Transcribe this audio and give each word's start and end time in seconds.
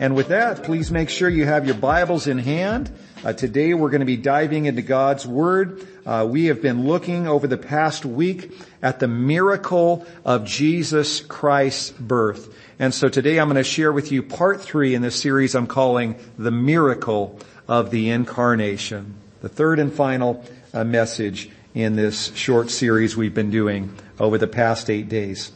And 0.00 0.16
with 0.16 0.28
that, 0.28 0.62
please 0.62 0.90
make 0.90 1.10
sure 1.10 1.28
you 1.28 1.44
have 1.44 1.66
your 1.66 1.74
Bibles 1.74 2.26
in 2.26 2.38
hand. 2.38 2.90
Uh, 3.22 3.34
today 3.34 3.74
we're 3.74 3.90
going 3.90 4.00
to 4.00 4.06
be 4.06 4.16
diving 4.16 4.64
into 4.64 4.80
God's 4.80 5.26
Word. 5.26 5.86
Uh, 6.06 6.26
we 6.26 6.46
have 6.46 6.62
been 6.62 6.86
looking 6.86 7.28
over 7.28 7.46
the 7.46 7.58
past 7.58 8.06
week 8.06 8.50
at 8.80 8.98
the 8.98 9.06
miracle 9.06 10.06
of 10.24 10.46
Jesus 10.46 11.20
Christ's 11.20 11.90
birth. 11.90 12.56
And 12.78 12.94
so 12.94 13.10
today 13.10 13.38
I'm 13.38 13.48
going 13.48 13.56
to 13.56 13.62
share 13.62 13.92
with 13.92 14.10
you 14.10 14.22
part 14.22 14.62
three 14.62 14.94
in 14.94 15.02
this 15.02 15.20
series 15.20 15.54
I'm 15.54 15.66
calling 15.66 16.16
The 16.38 16.50
Miracle 16.50 17.38
of 17.68 17.90
the 17.90 18.08
Incarnation. 18.08 19.16
The 19.42 19.50
third 19.50 19.78
and 19.78 19.92
final 19.92 20.42
uh, 20.72 20.82
message 20.82 21.50
in 21.74 21.96
this 21.96 22.34
short 22.34 22.70
series 22.70 23.18
we've 23.18 23.34
been 23.34 23.50
doing 23.50 23.94
over 24.18 24.38
the 24.38 24.46
past 24.46 24.88
eight 24.88 25.10
days. 25.10 25.52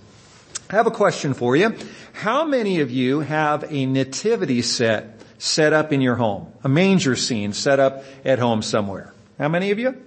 I 0.75 0.77
have 0.77 0.89
a 0.89 0.91
question 0.91 1.35
for 1.35 1.55
you. 1.55 1.77
How 2.15 2.45
many 2.45 2.81
of 2.81 2.91
you 2.91 3.21
have 3.21 3.65
a 3.73 3.87
nativity 3.87 4.61
set 4.61 5.21
set 5.39 5.73
up 5.73 5.93
in 5.93 6.01
your 6.01 6.17
home? 6.17 6.53
A 6.65 6.69
manger 6.69 7.15
scene 7.15 7.53
set 7.53 7.79
up 7.79 8.03
at 8.25 8.41
home 8.41 8.61
somewhere? 8.61 9.15
How 9.39 9.49
many 9.49 9.71
of 9.71 9.79
you? 9.79 10.03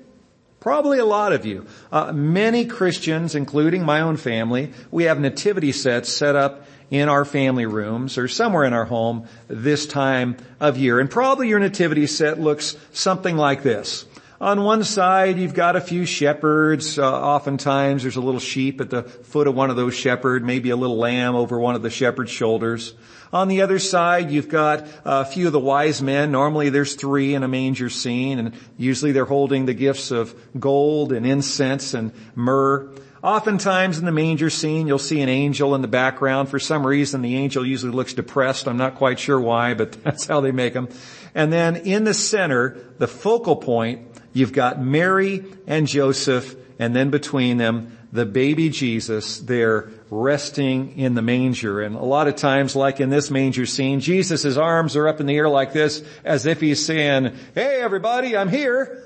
Probably 0.60 1.00
a 1.00 1.06
lot 1.06 1.32
of 1.32 1.46
you. 1.46 1.68
Uh, 1.90 2.12
many 2.12 2.66
Christians, 2.66 3.34
including 3.34 3.86
my 3.86 4.02
own 4.02 4.18
family, 4.18 4.74
we 4.92 5.06
have 5.06 5.22
nativity 5.22 5.72
sets 5.72 6.12
set 6.12 6.36
up 6.36 6.66
in 6.92 7.08
our 7.08 7.24
family 7.24 7.66
rooms 7.66 8.18
or 8.18 8.28
somewhere 8.28 8.66
in 8.66 8.74
our 8.74 8.84
home 8.84 9.26
this 9.48 9.86
time 9.86 10.36
of 10.60 10.76
year. 10.76 11.00
And 11.00 11.10
probably 11.10 11.48
your 11.48 11.60
nativity 11.60 12.08
set 12.08 12.42
looks 12.42 12.76
something 12.92 13.38
like 13.38 13.64
this. 13.64 14.04
On 14.40 14.64
one 14.64 14.84
side, 14.84 15.40
you've 15.40 15.56
got 15.56 15.76
a 15.76 15.82
few 15.82 16.06
shepherds. 16.06 17.00
Uh, 17.00 17.12
oftentimes, 17.12 18.04
there's 18.04 18.18
a 18.18 18.22
little 18.22 18.40
sheep 18.40 18.80
at 18.80 18.92
the 18.92 19.02
foot 19.02 19.48
of 19.48 19.56
one 19.56 19.72
of 19.72 19.76
those 19.76 19.96
shepherds, 19.96 20.46
maybe 20.46 20.70
a 20.70 20.76
little 20.76 20.98
lamb 20.98 21.36
over 21.36 21.60
one 21.60 21.74
of 21.74 21.82
the 21.82 21.90
shepherd's 21.90 22.30
shoulders. 22.30 22.94
On 23.34 23.48
the 23.48 23.64
other 23.64 23.80
side, 23.80 24.30
you've 24.30 24.48
got 24.48 24.88
a 25.04 25.26
few 25.26 25.48
of 25.48 25.54
the 25.54 25.60
wise 25.60 26.04
men. 26.04 26.32
Normally, 26.32 26.70
there's 26.70 26.94
three 26.94 27.34
in 27.34 27.42
a 27.42 27.48
manger 27.48 27.90
scene, 27.90 28.38
and 28.38 28.54
usually 28.78 29.12
they're 29.12 29.26
holding 29.26 29.66
the 29.66 29.74
gifts 29.74 30.12
of 30.12 30.36
gold 30.60 31.14
and 31.14 31.26
incense 31.26 31.96
and 31.96 32.12
myrrh. 32.36 32.92
Oftentimes 33.24 33.98
in 33.98 34.06
the 34.06 34.12
manger 34.12 34.50
scene, 34.50 34.88
you'll 34.88 35.00
see 35.00 35.22
an 35.22 35.30
angel 35.30 35.74
in 35.76 35.82
the 35.82 35.88
background. 35.88 36.50
For 36.50 36.60
some 36.60 36.86
reason, 36.86 37.22
the 37.22 37.36
angel 37.36 37.66
usually 37.66 37.92
looks 37.92 38.14
depressed. 38.14 38.68
I'm 38.68 38.78
not 38.78 38.96
quite 38.96 39.20
sure 39.20 39.40
why, 39.40 39.74
but 39.74 39.92
that's 40.04 40.26
how 40.26 40.42
they 40.42 40.52
make 40.52 40.74
them. 40.74 40.90
And 41.34 41.52
then 41.52 41.78
in 41.78 42.04
the 42.04 42.14
center, 42.14 42.78
the 42.98 43.08
focal 43.08 43.56
point, 43.56 44.08
You've 44.38 44.54
got 44.54 44.80
Mary 44.80 45.44
and 45.66 45.88
Joseph, 45.88 46.56
and 46.78 46.96
then 46.96 47.10
between 47.10 47.58
them, 47.58 47.98
the 48.12 48.24
baby 48.24 48.70
Jesus 48.70 49.40
there 49.40 49.90
resting 50.12 50.96
in 51.00 51.16
the 51.16 51.24
manger. 51.24 51.82
And 51.82 51.96
a 51.96 52.04
lot 52.04 52.28
of 52.28 52.36
times, 52.36 52.76
like 52.76 53.00
in 53.00 53.10
this 53.10 53.32
manger 53.32 53.66
scene, 53.66 54.00
Jesus' 54.00 54.56
arms 54.56 54.96
are 54.96 55.08
up 55.08 55.20
in 55.20 55.26
the 55.26 55.36
air 55.36 55.50
like 55.50 55.74
this, 55.74 56.04
as 56.24 56.46
if 56.46 56.62
he's 56.62 56.86
saying, 56.86 57.36
hey 57.56 57.82
everybody, 57.82 58.38
I'm 58.38 58.50
here. 58.50 59.04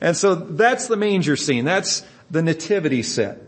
And 0.00 0.16
so 0.16 0.36
that's 0.36 0.86
the 0.86 0.96
manger 0.96 1.34
scene. 1.34 1.64
That's 1.64 2.04
the 2.30 2.42
nativity 2.42 3.02
set. 3.02 3.42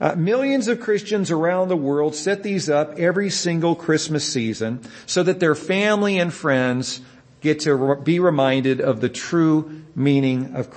Uh, 0.00 0.16
millions 0.16 0.66
of 0.66 0.80
Christians 0.80 1.30
around 1.30 1.68
the 1.68 1.76
world 1.76 2.14
set 2.14 2.42
these 2.42 2.68
up 2.68 2.98
every 2.98 3.30
single 3.30 3.76
Christmas 3.76 4.26
season 4.26 4.80
so 5.06 5.22
that 5.22 5.38
their 5.38 5.54
family 5.54 6.18
and 6.18 6.32
friends 6.32 7.00
get 7.40 7.60
to 7.60 7.96
be 7.96 8.18
reminded 8.18 8.80
of 8.80 9.00
the 9.00 9.08
true 9.08 9.82
meaning 9.94 10.54
of, 10.54 10.68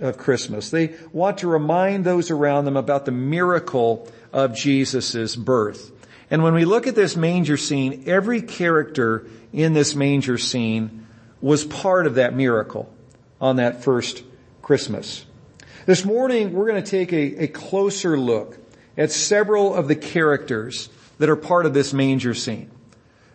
of 0.00 0.18
Christmas. 0.18 0.70
They 0.70 0.94
want 1.12 1.38
to 1.38 1.48
remind 1.48 2.04
those 2.04 2.30
around 2.30 2.64
them 2.66 2.76
about 2.76 3.04
the 3.04 3.12
miracle 3.12 4.08
of 4.32 4.54
Jesus' 4.54 5.34
birth. 5.36 5.92
And 6.30 6.42
when 6.42 6.54
we 6.54 6.64
look 6.64 6.86
at 6.86 6.94
this 6.94 7.16
manger 7.16 7.56
scene, 7.56 8.04
every 8.06 8.40
character 8.40 9.26
in 9.52 9.72
this 9.72 9.94
manger 9.94 10.38
scene 10.38 11.06
was 11.40 11.64
part 11.64 12.06
of 12.06 12.14
that 12.14 12.34
miracle 12.34 12.92
on 13.40 13.56
that 13.56 13.82
first 13.82 14.22
Christmas. 14.62 15.24
This 15.86 16.04
morning, 16.04 16.52
we're 16.52 16.66
going 16.66 16.82
to 16.82 16.90
take 16.90 17.10
a, 17.10 17.44
a 17.44 17.46
closer 17.46 18.18
look 18.18 18.58
at 18.98 19.10
several 19.10 19.74
of 19.74 19.88
the 19.88 19.96
characters 19.96 20.90
that 21.18 21.30
are 21.30 21.36
part 21.36 21.64
of 21.64 21.72
this 21.72 21.94
manger 21.94 22.34
scene. 22.34 22.70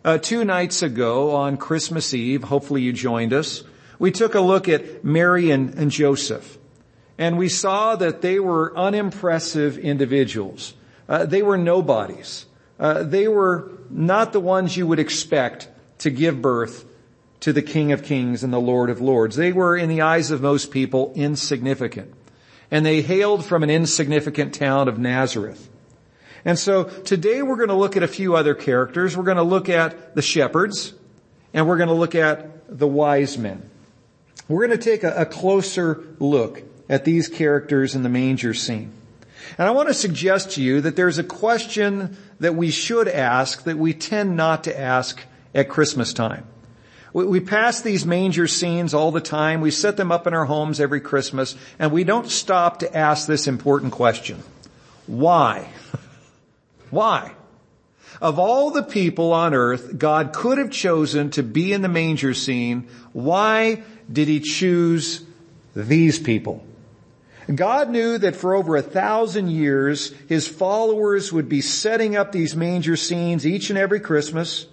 Uh, 0.04 0.20
two 0.20 0.46
nights 0.46 0.84
ago 0.84 1.32
on 1.32 1.58
Christmas 1.58 2.14
Eve, 2.14 2.44
hopefully 2.44 2.84
you 2.84 2.94
joined 2.94 3.34
us, 3.34 3.64
we 3.98 4.12
took 4.12 4.36
a 4.36 4.42
look 4.42 4.70
at 4.70 5.04
Mary 5.04 5.50
and, 5.50 5.74
and 5.74 5.90
Joseph. 5.90 6.60
And 7.18 7.40
we 7.40 7.50
saw 7.50 7.96
that 7.96 8.22
they 8.22 8.40
were 8.40 8.78
unimpressive 8.78 9.80
individuals. 9.80 10.76
Uh, 11.10 11.26
they 11.26 11.42
were 11.42 11.58
nobodies. 11.58 12.46
Uh, 12.80 13.02
they 13.02 13.28
were 13.28 13.72
not 13.90 14.34
the 14.34 14.40
ones 14.40 14.78
you 14.78 14.86
would 14.86 15.00
expect 15.00 15.68
to 16.00 16.12
give 16.12 16.44
birth 16.44 16.86
to 17.40 17.52
the 17.54 17.64
King 17.64 17.92
of 17.92 18.04
Kings 18.04 18.44
and 18.44 18.54
the 18.54 18.60
Lord 18.60 18.92
of 18.92 19.02
Lords. 19.02 19.36
They 19.36 19.52
were, 19.52 19.76
in 19.76 19.90
the 19.90 20.02
eyes 20.02 20.30
of 20.30 20.42
most 20.42 20.70
people, 20.70 21.12
insignificant. 21.16 22.14
And 22.72 22.86
they 22.86 23.02
hailed 23.02 23.46
from 23.46 23.64
an 23.64 23.70
insignificant 23.70 24.54
town 24.54 24.88
of 24.88 24.98
Nazareth. 24.98 25.70
And 26.44 26.60
so 26.60 26.84
today 26.84 27.42
we're 27.42 27.58
going 27.58 27.70
to 27.70 27.76
look 27.76 27.98
at 27.98 28.04
a 28.04 28.08
few 28.08 28.36
other 28.36 28.54
characters. 28.54 29.18
We're 29.18 29.24
going 29.24 29.38
to 29.38 29.44
look 29.44 29.68
at 29.70 30.16
the 30.16 30.22
shepherds 30.22 30.94
and 31.54 31.68
we're 31.68 31.78
going 31.78 31.90
to 31.90 31.96
look 31.96 32.16
at 32.16 32.78
the 32.78 32.88
wise 32.88 33.38
men. 33.38 33.70
We're 34.48 34.68
going 34.68 34.78
to 34.78 34.84
take 34.84 35.04
a, 35.04 35.22
a 35.22 35.26
closer 35.26 36.04
look 36.20 36.62
at 36.88 37.06
these 37.06 37.28
characters 37.28 37.96
in 37.96 38.04
the 38.04 38.10
manger 38.10 38.54
scene. 38.54 38.92
And 39.58 39.68
I 39.68 39.72
want 39.72 39.88
to 39.88 39.94
suggest 39.94 40.52
to 40.52 40.62
you 40.62 40.82
that 40.82 40.96
there's 40.96 41.18
a 41.18 41.24
question 41.24 42.18
that 42.40 42.56
we 42.56 42.72
should 42.72 43.08
ask 43.08 43.64
that 43.64 43.78
we 43.78 43.94
tend 43.94 44.36
not 44.36 44.66
to 44.66 44.80
ask 44.80 45.20
at 45.54 45.70
Christmas 45.70 46.14
time. 46.14 46.46
We, 47.16 47.26
we 47.26 47.40
pass 47.40 47.80
these 47.80 48.06
manger 48.06 48.46
scenes 48.46 48.94
all 48.94 49.10
the 49.10 49.22
time. 49.22 49.62
We 49.62 49.72
set 49.72 49.96
them 49.96 50.12
up 50.12 50.28
in 50.28 50.34
our 50.34 50.44
homes 50.44 50.82
every 50.82 51.00
Christmas 51.00 51.56
and 51.80 51.94
we 51.94 52.04
don't 52.04 52.30
stop 52.30 52.80
to 52.80 52.94
ask 52.94 53.26
this 53.26 53.48
important 53.48 53.94
question. 53.94 54.44
Why? 55.08 55.70
Why? 56.90 57.32
Of 58.22 58.38
all 58.38 58.72
the 58.72 58.84
people 58.84 59.32
on 59.32 59.54
earth 59.54 59.98
God 59.98 60.34
could 60.34 60.58
have 60.58 60.72
chosen 60.72 61.30
to 61.32 61.44
be 61.44 61.72
in 61.72 61.82
the 61.82 61.88
manger 61.88 62.34
scene, 62.34 62.90
why 63.14 63.84
did 64.12 64.28
he 64.28 64.42
choose 64.42 65.24
these 65.74 66.20
people? 66.20 66.66
God 67.54 67.92
knew 67.92 68.18
that 68.18 68.36
for 68.36 68.56
over 68.56 68.76
a 68.76 68.82
thousand 68.82 69.52
years, 69.52 70.12
his 70.28 70.50
followers 70.50 71.32
would 71.32 71.48
be 71.48 71.62
setting 71.62 72.18
up 72.18 72.34
these 72.34 72.58
manger 72.58 72.98
scenes 72.98 73.46
each 73.46 73.70
and 73.70 73.80
every 73.80 74.02
Christmas. 74.02 74.66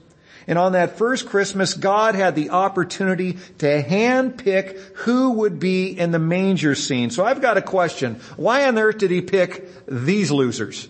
And 0.47 0.59
on 0.59 0.73
that 0.73 0.99
first 0.99 1.27
Christmas, 1.27 1.75
God 1.75 2.15
had 2.15 2.35
the 2.35 2.51
opportunity 2.51 3.39
to 3.59 3.83
handpick 3.83 4.79
who 4.97 5.31
would 5.33 5.59
be 5.59 5.89
in 5.89 6.11
the 6.11 6.19
manger 6.19 6.75
scene. 6.75 7.11
So 7.11 7.25
I've 7.25 7.41
got 7.41 7.57
a 7.57 7.63
question. 7.63 8.21
Why 8.37 8.67
on 8.67 8.79
earth 8.79 8.99
did 8.99 9.11
he 9.11 9.21
pick 9.21 9.87
these 9.87 10.31
losers? 10.31 10.89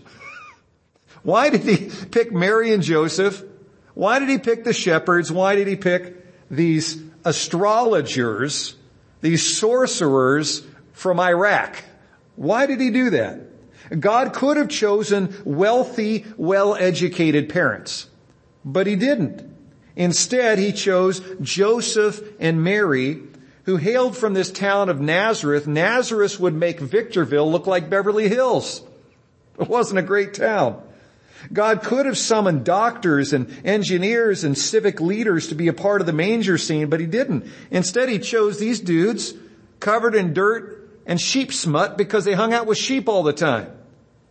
Why 1.23 1.51
did 1.51 1.63
he 1.63 1.91
pick 2.07 2.33
Mary 2.33 2.73
and 2.73 2.83
Joseph? 2.83 3.43
Why 3.95 4.19
did 4.19 4.29
he 4.29 4.39
pick 4.39 4.65
the 4.65 4.73
shepherds? 4.73 5.31
Why 5.31 5.55
did 5.55 5.69
he 5.69 5.77
pick 5.77 6.17
these 6.51 7.01
astrologers, 7.25 8.75
these 9.21 9.57
sorcerers 9.57 10.63
from 10.93 11.21
Iraq? 11.21 11.77
Why 12.37 12.67
did 12.67 12.81
he 12.81 12.91
do 12.91 13.11
that? 13.11 13.41
God 14.01 14.33
could 14.33 14.57
have 14.57 14.69
chosen 14.69 15.35
wealthy, 15.45 16.25
well-educated 16.37 17.51
parents, 17.51 18.09
but 18.65 18.87
he 18.87 18.97
didn't. 18.97 19.49
Instead, 19.97 20.59
he 20.59 20.73
chose 20.73 21.21
Joseph 21.41 22.21
and 22.41 22.63
Mary, 22.65 23.23
who 23.65 23.77
hailed 23.77 24.17
from 24.17 24.35
this 24.35 24.51
town 24.51 24.89
of 24.89 25.01
Nazareth. 25.01 25.67
Nazareth 25.67 26.41
would 26.41 26.55
make 26.55 26.81
Victorville 26.81 27.51
look 27.51 27.67
like 27.67 27.91
Beverly 27.91 28.29
Hills. 28.29 28.83
It 29.61 29.69
wasn't 29.69 29.99
a 29.99 30.03
great 30.03 30.35
town. 30.35 30.83
God 31.53 31.83
could 31.83 32.07
have 32.07 32.17
summoned 32.17 32.65
doctors 32.65 33.33
and 33.33 33.53
engineers 33.65 34.45
and 34.45 34.57
civic 34.57 35.01
leaders 35.01 35.49
to 35.49 35.55
be 35.55 35.69
a 35.69 35.73
part 35.73 36.01
of 36.01 36.07
the 36.07 36.13
manger 36.13 36.57
scene, 36.57 36.89
but 36.89 37.01
he 37.01 37.07
didn't. 37.07 37.47
Instead, 37.71 38.09
he 38.09 38.19
chose 38.19 38.59
these 38.59 38.81
dudes 38.81 39.35
covered 39.81 40.15
in 40.15 40.35
dirt 40.35 40.89
and 41.05 41.21
sheep 41.21 41.53
smut 41.53 41.99
because 41.99 42.25
they 42.25 42.35
hung 42.35 42.53
out 42.53 42.67
with 42.67 42.79
sheep 42.79 43.09
all 43.09 43.25
the 43.25 43.33
time. 43.33 43.71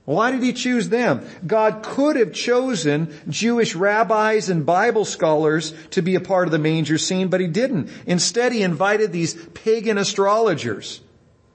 Why 0.06 0.32
did 0.32 0.42
he 0.42 0.54
choose 0.54 0.90
them? 0.90 1.26
God 1.46 1.84
could 1.84 2.16
have 2.16 2.34
chosen 2.34 3.14
Jewish 3.30 3.76
rabbis 3.76 4.50
and 4.50 4.66
Bible 4.66 5.06
scholars 5.06 5.74
to 5.92 6.02
be 6.02 6.16
a 6.16 6.22
part 6.22 6.48
of 6.48 6.52
the 6.52 6.60
manger 6.60 6.98
scene, 6.98 7.28
but 7.28 7.40
he 7.40 7.48
didn't. 7.48 7.90
Instead, 8.06 8.52
he 8.52 8.64
invited 8.64 9.12
these 9.12 9.36
pagan 9.54 9.98
astrologers 9.98 11.02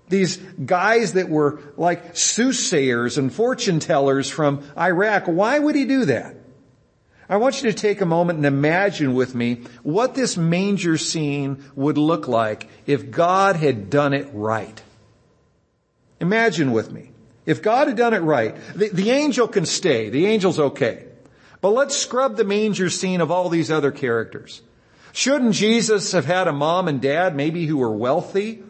these 0.08 0.36
guys 0.36 1.14
that 1.14 1.28
were 1.28 1.60
like 1.76 2.16
soothsayers 2.16 3.18
and 3.18 3.32
fortune 3.32 3.80
tellers 3.80 4.30
from 4.30 4.62
Iraq. 4.76 5.24
Why 5.26 5.58
would 5.58 5.74
he 5.74 5.84
do 5.84 6.04
that? 6.06 6.36
I 7.28 7.38
want 7.38 7.60
you 7.60 7.70
to 7.70 7.76
take 7.76 8.00
a 8.00 8.06
moment 8.06 8.36
and 8.36 8.46
imagine 8.46 9.14
with 9.14 9.34
me 9.34 9.62
what 9.82 10.14
this 10.14 10.36
manger 10.36 10.96
scene 10.96 11.64
would 11.74 11.98
look 11.98 12.28
like 12.28 12.68
if 12.86 13.10
God 13.10 13.56
had 13.56 13.90
done 13.90 14.12
it 14.12 14.28
right. 14.32 14.80
Imagine 16.20 16.70
with 16.70 16.92
me. 16.92 17.10
If 17.46 17.62
God 17.62 17.88
had 17.88 17.96
done 17.96 18.12
it 18.12 18.18
right, 18.18 18.56
the, 18.74 18.88
the 18.88 19.10
angel 19.12 19.48
can 19.48 19.64
stay. 19.64 20.10
The 20.10 20.26
angel's 20.26 20.58
okay. 20.58 21.06
But 21.60 21.70
let's 21.70 21.96
scrub 21.96 22.36
the 22.36 22.44
manger 22.44 22.90
scene 22.90 23.20
of 23.20 23.30
all 23.30 23.48
these 23.48 23.70
other 23.70 23.92
characters. 23.92 24.62
Shouldn't 25.12 25.54
Jesus 25.54 26.12
have 26.12 26.26
had 26.26 26.48
a 26.48 26.52
mom 26.52 26.88
and 26.88 27.00
dad 27.00 27.34
maybe 27.34 27.64
who 27.66 27.78
were 27.78 27.92
wealthy, 27.92 28.62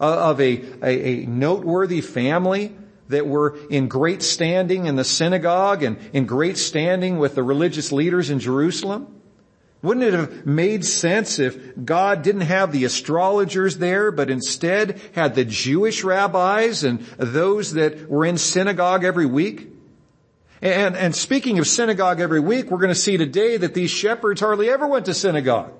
uh, 0.00 0.30
of 0.30 0.40
a, 0.40 0.62
a, 0.82 1.22
a 1.22 1.26
noteworthy 1.26 2.00
family 2.00 2.76
that 3.08 3.26
were 3.26 3.56
in 3.70 3.88
great 3.88 4.22
standing 4.22 4.86
in 4.86 4.96
the 4.96 5.04
synagogue 5.04 5.82
and 5.82 5.96
in 6.12 6.26
great 6.26 6.58
standing 6.58 7.18
with 7.18 7.34
the 7.34 7.42
religious 7.42 7.92
leaders 7.92 8.30
in 8.30 8.38
Jerusalem? 8.38 9.06
Wouldn't 9.84 10.06
it 10.06 10.14
have 10.14 10.46
made 10.46 10.82
sense 10.82 11.38
if 11.38 11.84
God 11.84 12.22
didn't 12.22 12.40
have 12.40 12.72
the 12.72 12.84
astrologers 12.84 13.76
there, 13.76 14.10
but 14.10 14.30
instead 14.30 14.98
had 15.12 15.34
the 15.34 15.44
Jewish 15.44 16.02
rabbis 16.02 16.84
and 16.84 17.00
those 17.18 17.74
that 17.74 18.08
were 18.08 18.24
in 18.24 18.38
synagogue 18.38 19.04
every 19.04 19.26
week? 19.26 19.68
And, 20.62 20.96
and 20.96 21.14
speaking 21.14 21.58
of 21.58 21.66
synagogue 21.66 22.18
every 22.18 22.40
week, 22.40 22.70
we're 22.70 22.78
going 22.78 22.88
to 22.88 22.94
see 22.94 23.18
today 23.18 23.58
that 23.58 23.74
these 23.74 23.90
shepherds 23.90 24.40
hardly 24.40 24.70
ever 24.70 24.86
went 24.86 25.04
to 25.04 25.12
synagogue. 25.12 25.74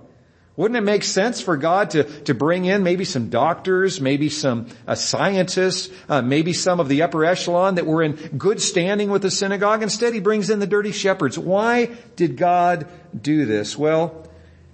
Wouldn't 0.57 0.79
it 0.79 0.83
make 0.83 1.03
sense 1.03 1.41
for 1.41 1.57
God 1.57 1.91
to, 1.91 2.05
to 2.23 2.35
bring 2.35 2.65
in 2.65 2.85
maybe 2.85 3.05
some 3.05 3.29
doctors, 3.29 4.01
maybe 4.01 4.29
some 4.29 4.69
uh, 4.87 4.95
scientists, 4.95 5.93
uh, 6.09 6.23
maybe 6.23 6.53
some 6.53 6.79
of 6.79 6.89
the 6.89 7.03
upper 7.03 7.25
echelon 7.25 7.75
that 7.75 7.87
were 7.87 8.03
in 8.03 8.13
good 8.13 8.63
standing 8.63 9.11
with 9.11 9.23
the 9.23 9.33
synagogue? 9.33 9.83
Instead, 9.83 10.15
he 10.15 10.21
brings 10.21 10.51
in 10.51 10.61
the 10.61 10.67
dirty 10.67 10.93
shepherds. 10.93 11.37
Why 11.37 11.87
did 12.15 12.37
God 12.37 12.87
do 13.21 13.47
this? 13.47 13.77
Well, 13.77 14.29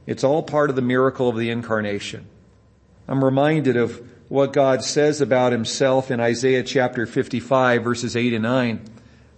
it's 0.06 0.22
all 0.22 0.42
part 0.42 0.68
of 0.68 0.76
the 0.76 0.82
miracle 0.82 1.30
of 1.30 1.36
the 1.36 1.48
incarnation. 1.48 2.26
I'm 3.08 3.24
reminded 3.24 3.78
of 3.78 4.06
what 4.28 4.52
God 4.52 4.84
says 4.84 5.22
about 5.22 5.50
himself 5.50 6.10
in 6.10 6.20
Isaiah 6.20 6.62
chapter 6.62 7.06
55 7.06 7.82
verses 7.82 8.16
8 8.16 8.34
and 8.34 8.42
9. 8.42 8.80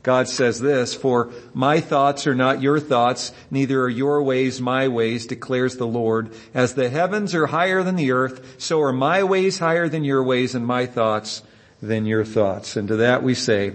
God 0.03 0.29
says 0.29 0.59
this, 0.59 0.95
for 0.95 1.31
my 1.55 1.81
thoughts 1.81 2.27
are 2.27 2.35
not 2.35 2.61
your 2.61 2.81
thoughts, 2.81 3.31
neither 3.53 3.83
are 3.83 3.89
your 3.89 4.23
ways 4.23 4.61
my 4.61 4.89
ways, 4.89 5.27
declares 5.27 5.77
the 5.77 5.87
Lord. 5.87 6.35
As 6.53 6.75
the 6.75 6.91
heavens 6.91 7.35
are 7.35 7.47
higher 7.47 7.85
than 7.85 7.95
the 7.95 8.11
earth, 8.11 8.57
so 8.59 8.81
are 8.81 8.93
my 8.93 9.23
ways 9.23 9.61
higher 9.61 9.89
than 9.89 10.03
your 10.03 10.25
ways 10.25 10.57
and 10.57 10.67
my 10.67 10.87
thoughts 10.87 11.43
than 11.81 12.05
your 12.05 12.25
thoughts. 12.25 12.77
And 12.77 12.89
to 12.89 12.97
that 12.97 13.23
we 13.23 13.35
say, 13.35 13.75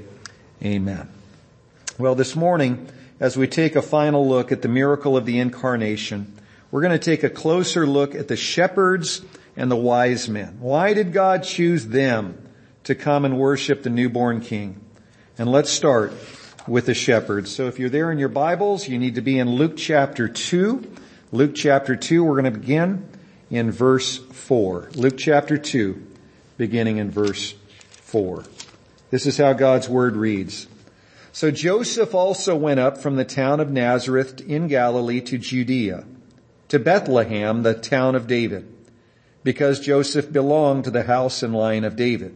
Amen. 0.62 1.08
Well, 1.98 2.16
this 2.16 2.36
morning, 2.36 2.90
as 3.20 3.38
we 3.38 3.48
take 3.48 3.76
a 3.76 3.82
final 3.82 4.28
look 4.28 4.52
at 4.52 4.62
the 4.62 4.68
miracle 4.68 5.16
of 5.16 5.26
the 5.26 5.40
incarnation, 5.40 6.34
we're 6.72 6.82
going 6.82 6.92
to 6.92 7.00
take 7.00 7.24
a 7.24 7.30
closer 7.30 7.88
look 7.88 8.16
at 8.16 8.28
the 8.28 8.36
shepherds 8.36 9.22
and 9.56 9.72
the 9.72 9.76
wise 9.78 10.28
men. 10.28 10.58
Why 10.60 10.94
did 10.94 11.14
God 11.14 11.44
choose 11.44 11.88
them 11.88 12.38
to 12.84 12.96
come 12.96 13.24
and 13.24 13.40
worship 13.40 13.84
the 13.84 13.90
newborn 13.90 14.42
king? 14.42 14.82
And 15.39 15.51
let's 15.51 15.69
start 15.69 16.13
with 16.68 16.88
the 16.88 16.95
shepherds. 16.95 17.54
So 17.54 17.68
if 17.68 17.78
you're 17.78 17.92
there 17.92 18.12
in 18.12 18.18
your 18.18 18.28
Bibles, 18.28 18.88
you 18.88 18.98
need 18.98 19.16
to 19.16 19.22
be 19.22 19.38
in 19.38 19.51
Luke 19.51 19.78
chapter 19.78 20.28
2. 20.28 20.95
Luke 21.31 21.54
chapter 21.54 21.95
2, 21.95 22.24
we're 22.24 22.42
going 22.42 22.51
to 22.51 22.60
begin 22.60 23.07
in 23.51 23.69
verse 23.69 24.18
4. 24.18 24.89
Luke 24.95 25.16
chapter 25.16 25.60
2, 25.60 26.07
beginning 26.57 26.98
in 26.98 27.12
verse 27.12 27.54
4. 28.01 28.45
This 29.12 29.28
is 29.28 29.38
how 29.38 29.54
God's 29.54 29.88
word 29.88 30.16
reads. 30.16 30.66
So 31.34 31.51
Joseph 31.51 32.16
also 32.16 32.56
went 32.56 32.80
up 32.80 32.98
from 32.98 33.16
the 33.16 33.24
town 33.24 33.60
of 33.60 33.69
Nazareth 33.69 34.42
in 34.42 34.68
Galilee 34.68 35.22
to 35.22 35.38
Judea, 35.38 36.04
to 36.69 36.80
Bethlehem, 36.80 37.62
the 37.62 37.75
town 37.75 38.16
of 38.16 38.25
David, 38.25 38.74
because 39.44 39.80
Joseph 39.80 40.33
belonged 40.33 40.86
to 40.86 40.92
the 40.92 41.04
house 41.04 41.44
and 41.44 41.54
line 41.54 41.83
of 41.83 41.95
David. 41.95 42.36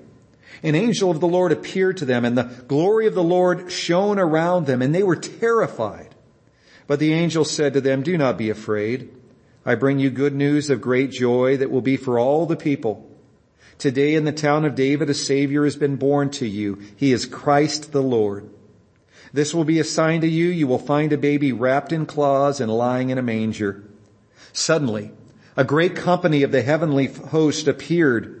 an 0.63 0.75
angel 0.75 1.09
of 1.09 1.19
the 1.19 1.27
Lord 1.27 1.51
appeared 1.51 1.97
to 1.97 2.05
them 2.05 2.23
and 2.23 2.37
the 2.37 2.63
glory 2.67 3.07
of 3.07 3.15
the 3.15 3.23
Lord 3.23 3.71
shone 3.71 4.19
around 4.19 4.65
them 4.65 4.81
and 4.81 4.93
they 4.93 5.03
were 5.03 5.15
terrified. 5.15 6.13
But 6.87 6.99
the 6.99 7.13
angel 7.13 7.45
said 7.45 7.73
to 7.73 7.81
them, 7.81 8.03
do 8.03 8.17
not 8.17 8.37
be 8.37 8.49
afraid. 8.49 9.09
I 9.65 9.75
bring 9.75 9.99
you 9.99 10.09
good 10.09 10.35
news 10.35 10.69
of 10.69 10.81
great 10.81 11.11
joy 11.11 11.57
that 11.57 11.71
will 11.71 11.81
be 11.81 11.97
for 11.97 12.19
all 12.19 12.45
the 12.45 12.55
people. 12.55 13.09
Today 13.77 14.15
in 14.15 14.25
the 14.25 14.31
town 14.31 14.65
of 14.65 14.75
David 14.75 15.09
a 15.09 15.13
savior 15.13 15.63
has 15.63 15.75
been 15.75 15.95
born 15.95 16.29
to 16.31 16.47
you. 16.47 16.81
He 16.95 17.11
is 17.11 17.25
Christ 17.25 17.91
the 17.91 18.03
Lord. 18.03 18.49
This 19.33 19.53
will 19.53 19.63
be 19.63 19.79
a 19.79 19.83
sign 19.83 20.21
to 20.21 20.27
you. 20.27 20.47
You 20.47 20.67
will 20.67 20.77
find 20.77 21.13
a 21.13 21.17
baby 21.17 21.51
wrapped 21.51 21.91
in 21.91 22.05
cloths 22.05 22.59
and 22.59 22.71
lying 22.71 23.09
in 23.09 23.17
a 23.17 23.23
manger. 23.23 23.83
Suddenly, 24.53 25.11
a 25.55 25.63
great 25.63 25.95
company 25.95 26.43
of 26.43 26.51
the 26.51 26.61
heavenly 26.61 27.07
host 27.07 27.67
appeared 27.67 28.40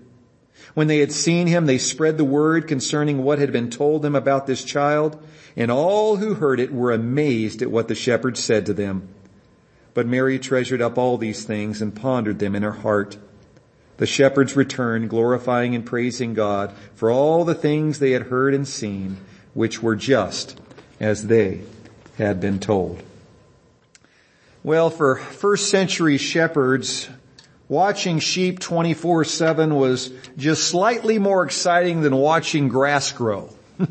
When 0.73 0.87
they 0.87 0.99
had 0.99 1.11
seen 1.11 1.47
him, 1.47 1.65
they 1.65 1.77
spread 1.77 2.17
the 2.17 2.23
word 2.23 2.67
concerning 2.67 3.23
what 3.23 3.39
had 3.39 3.51
been 3.51 3.69
told 3.69 4.01
them 4.01 4.15
about 4.15 4.47
this 4.47 4.63
child, 4.63 5.21
and 5.55 5.69
all 5.69 6.17
who 6.17 6.35
heard 6.35 6.59
it 6.59 6.73
were 6.73 6.91
amazed 6.91 7.61
at 7.61 7.71
what 7.71 7.87
the 7.87 7.95
shepherds 7.95 8.41
said 8.41 8.65
to 8.67 8.73
them. 8.73 9.09
But 9.93 10.07
Mary 10.07 10.39
treasured 10.39 10.81
up 10.81 10.97
all 10.97 11.17
these 11.17 11.43
things 11.43 11.81
and 11.81 11.93
pondered 11.93 12.39
them 12.39 12.55
in 12.55 12.63
her 12.63 12.71
heart. 12.71 13.17
The 13.97 14.05
shepherds 14.05 14.55
returned, 14.55 15.09
glorifying 15.09 15.75
and 15.75 15.85
praising 15.85 16.33
God 16.33 16.73
for 16.95 17.11
all 17.11 17.43
the 17.43 17.53
things 17.53 17.99
they 17.99 18.11
had 18.11 18.23
heard 18.23 18.53
and 18.53 18.67
seen, 18.67 19.17
which 19.53 19.83
were 19.83 19.95
just 19.95 20.59
as 20.99 21.27
they 21.27 21.61
had 22.17 22.39
been 22.39 22.59
told. 22.59 23.03
Well, 24.63 24.89
for 24.89 25.17
first 25.17 25.69
century 25.69 26.17
shepherds, 26.17 27.09
watching 27.71 28.19
sheep 28.19 28.59
24-7 28.59 29.73
was 29.73 30.11
just 30.35 30.65
slightly 30.65 31.17
more 31.17 31.45
exciting 31.45 32.01
than 32.01 32.13
watching 32.13 32.67
grass 32.67 33.13
grow. 33.13 33.49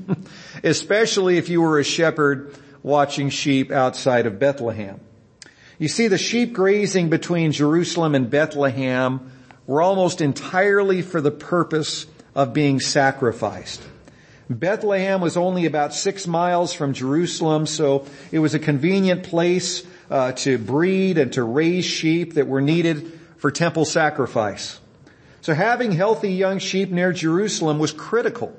Especially 0.63 1.39
if 1.39 1.49
you 1.49 1.63
were 1.63 1.79
a 1.79 1.83
shepherd 1.85 2.55
watching 2.83 3.31
sheep 3.31 3.71
outside 3.71 4.27
of 4.27 4.39
Bethlehem. 4.39 5.01
You 5.79 5.89
see, 5.89 6.09
the 6.09 6.19
sheep 6.19 6.53
grazing 6.53 7.09
between 7.09 7.53
Jerusalem 7.53 8.15
and 8.15 8.29
Bethlehem 8.29 9.33
were 9.67 9.81
almost 9.81 10.21
entirely 10.21 11.01
for 11.01 11.23
the 11.23 11.31
purpose 11.31 12.05
of 12.35 12.53
being 12.53 12.81
sacrificed. 12.81 13.81
Bethlehem 14.51 15.23
was 15.23 15.39
only 15.39 15.65
about 15.65 15.95
six 15.95 16.27
miles 16.27 16.75
from 16.75 16.93
Jerusalem, 16.93 17.65
so 17.65 18.05
it 18.31 18.41
was 18.41 18.53
a 18.53 18.59
convenient 18.59 19.23
place 19.23 19.87
uh, 20.11 20.33
to 20.33 20.59
breed 20.59 21.17
and 21.17 21.33
to 21.33 21.43
raise 21.43 21.87
sheep 21.87 22.35
that 22.35 22.47
were 22.47 22.61
needed 22.61 23.17
for 23.41 23.51
temple 23.51 23.87
sacrifice. 23.87 24.79
So 25.41 25.55
having 25.55 25.93
healthy 25.93 26.33
young 26.33 26.59
sheep 26.59 26.91
near 26.91 27.13
Jerusalem 27.13 27.79
was 27.79 27.93
critical, 27.93 28.55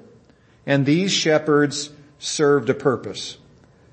and 0.65 0.85
these 0.85 1.11
shepherds 1.11 1.91
served 2.17 2.69
a 2.69 2.73
purpose. 2.73 3.37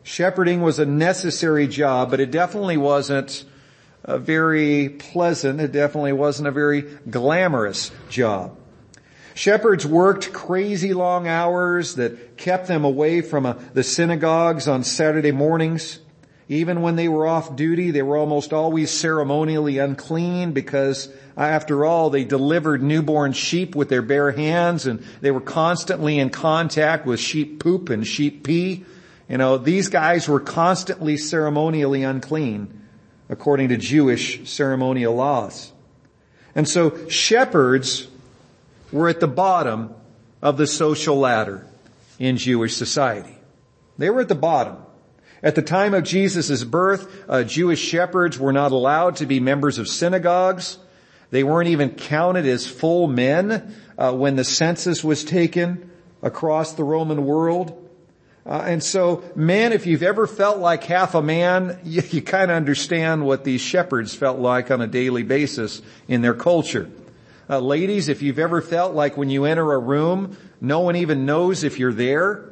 Shepherding 0.02 0.62
was 0.62 0.78
a 0.78 0.86
necessary 0.86 1.68
job, 1.68 2.10
but 2.10 2.20
it 2.20 2.30
definitely 2.30 2.78
wasn't 2.78 3.44
a 4.02 4.18
very 4.18 4.88
pleasant, 4.88 5.60
it 5.60 5.72
definitely 5.72 6.14
wasn't 6.14 6.48
a 6.48 6.52
very 6.52 6.80
glamorous 7.10 7.90
job. 8.08 8.56
Shepherds 9.34 9.86
worked 9.86 10.32
crazy 10.32 10.94
long 10.94 11.28
hours 11.28 11.96
that 11.96 12.38
kept 12.38 12.66
them 12.66 12.84
away 12.84 13.20
from 13.20 13.44
uh, 13.44 13.54
the 13.74 13.84
synagogues 13.84 14.66
on 14.66 14.82
Saturday 14.82 15.32
mornings. 15.32 16.00
Even 16.50 16.80
when 16.80 16.96
they 16.96 17.08
were 17.08 17.26
off 17.26 17.56
duty, 17.56 17.90
they 17.90 18.00
were 18.00 18.16
almost 18.16 18.54
always 18.54 18.90
ceremonially 18.90 19.78
unclean 19.78 20.52
because 20.52 21.08
uh, 21.36 21.40
after 21.40 21.84
all, 21.84 22.08
they 22.08 22.24
delivered 22.24 22.82
newborn 22.82 23.34
sheep 23.34 23.76
with 23.76 23.90
their 23.90 24.00
bare 24.00 24.32
hands 24.32 24.86
and 24.86 25.04
they 25.20 25.30
were 25.30 25.42
constantly 25.42 26.18
in 26.18 26.30
contact 26.30 27.04
with 27.04 27.20
sheep 27.20 27.60
poop 27.60 27.90
and 27.90 28.06
sheep 28.06 28.44
pee. 28.44 28.84
You 29.28 29.36
know, 29.36 29.58
these 29.58 29.88
guys 29.88 30.26
were 30.26 30.40
constantly 30.40 31.18
ceremonially 31.18 32.02
unclean 32.02 32.80
according 33.28 33.68
to 33.68 33.76
Jewish 33.76 34.48
ceremonial 34.48 35.14
laws. 35.14 35.70
And 36.54 36.66
so 36.66 37.08
shepherds 37.08 38.08
were 38.90 39.08
at 39.08 39.20
the 39.20 39.28
bottom 39.28 39.94
of 40.40 40.56
the 40.56 40.66
social 40.66 41.18
ladder. 41.18 41.66
in 42.18 42.36
Jewish 42.36 42.74
society. 42.74 43.36
They 43.96 44.10
were 44.10 44.22
at 44.22 44.28
the 44.28 44.34
bottom. 44.34 44.76
At 45.42 45.54
the 45.54 45.62
time 45.62 45.94
of 45.94 46.02
Jesus' 46.02 46.64
birth, 46.64 47.24
uh, 47.28 47.44
Jewish 47.44 47.80
shepherds 47.80 48.38
were 48.38 48.52
not 48.52 48.72
allowed 48.72 49.16
to 49.16 49.26
be 49.26 49.38
members 49.38 49.78
of 49.78 49.86
synagogues. 49.86 50.78
They 51.30 51.44
weren't 51.44 51.68
even 51.68 51.90
counted 51.90 52.46
as 52.46 52.66
full 52.66 53.06
men 53.06 53.74
uh, 53.96 54.12
when 54.12 54.36
the 54.36 54.44
census 54.44 55.04
was 55.04 55.22
taken 55.24 55.90
across 56.22 56.72
the 56.72 56.84
Roman 56.84 57.24
world. 57.24 57.88
Uh, 58.44 58.62
and 58.66 58.82
so, 58.82 59.22
man, 59.36 59.72
if 59.72 59.86
you've 59.86 60.02
ever 60.02 60.26
felt 60.26 60.58
like 60.58 60.82
half 60.84 61.14
a 61.14 61.22
man, 61.22 61.78
you, 61.84 62.02
you 62.10 62.22
kind 62.22 62.50
of 62.50 62.56
understand 62.56 63.24
what 63.24 63.44
these 63.44 63.60
shepherds 63.60 64.14
felt 64.14 64.38
like 64.38 64.70
on 64.70 64.80
a 64.80 64.86
daily 64.86 65.22
basis 65.22 65.82
in 66.08 66.22
their 66.22 66.34
culture. 66.34 66.90
Uh, 67.50 67.60
ladies, 67.60 68.08
if 68.08 68.22
you've 68.22 68.38
ever 68.38 68.60
felt 68.60 68.94
like 68.94 69.16
when 69.16 69.30
you 69.30 69.44
enter 69.44 69.72
a 69.72 69.78
room, 69.78 70.36
no 70.60 70.80
one 70.80 70.96
even 70.96 71.26
knows 71.26 71.62
if 71.64 71.78
you're 71.78 71.92
there, 71.92 72.47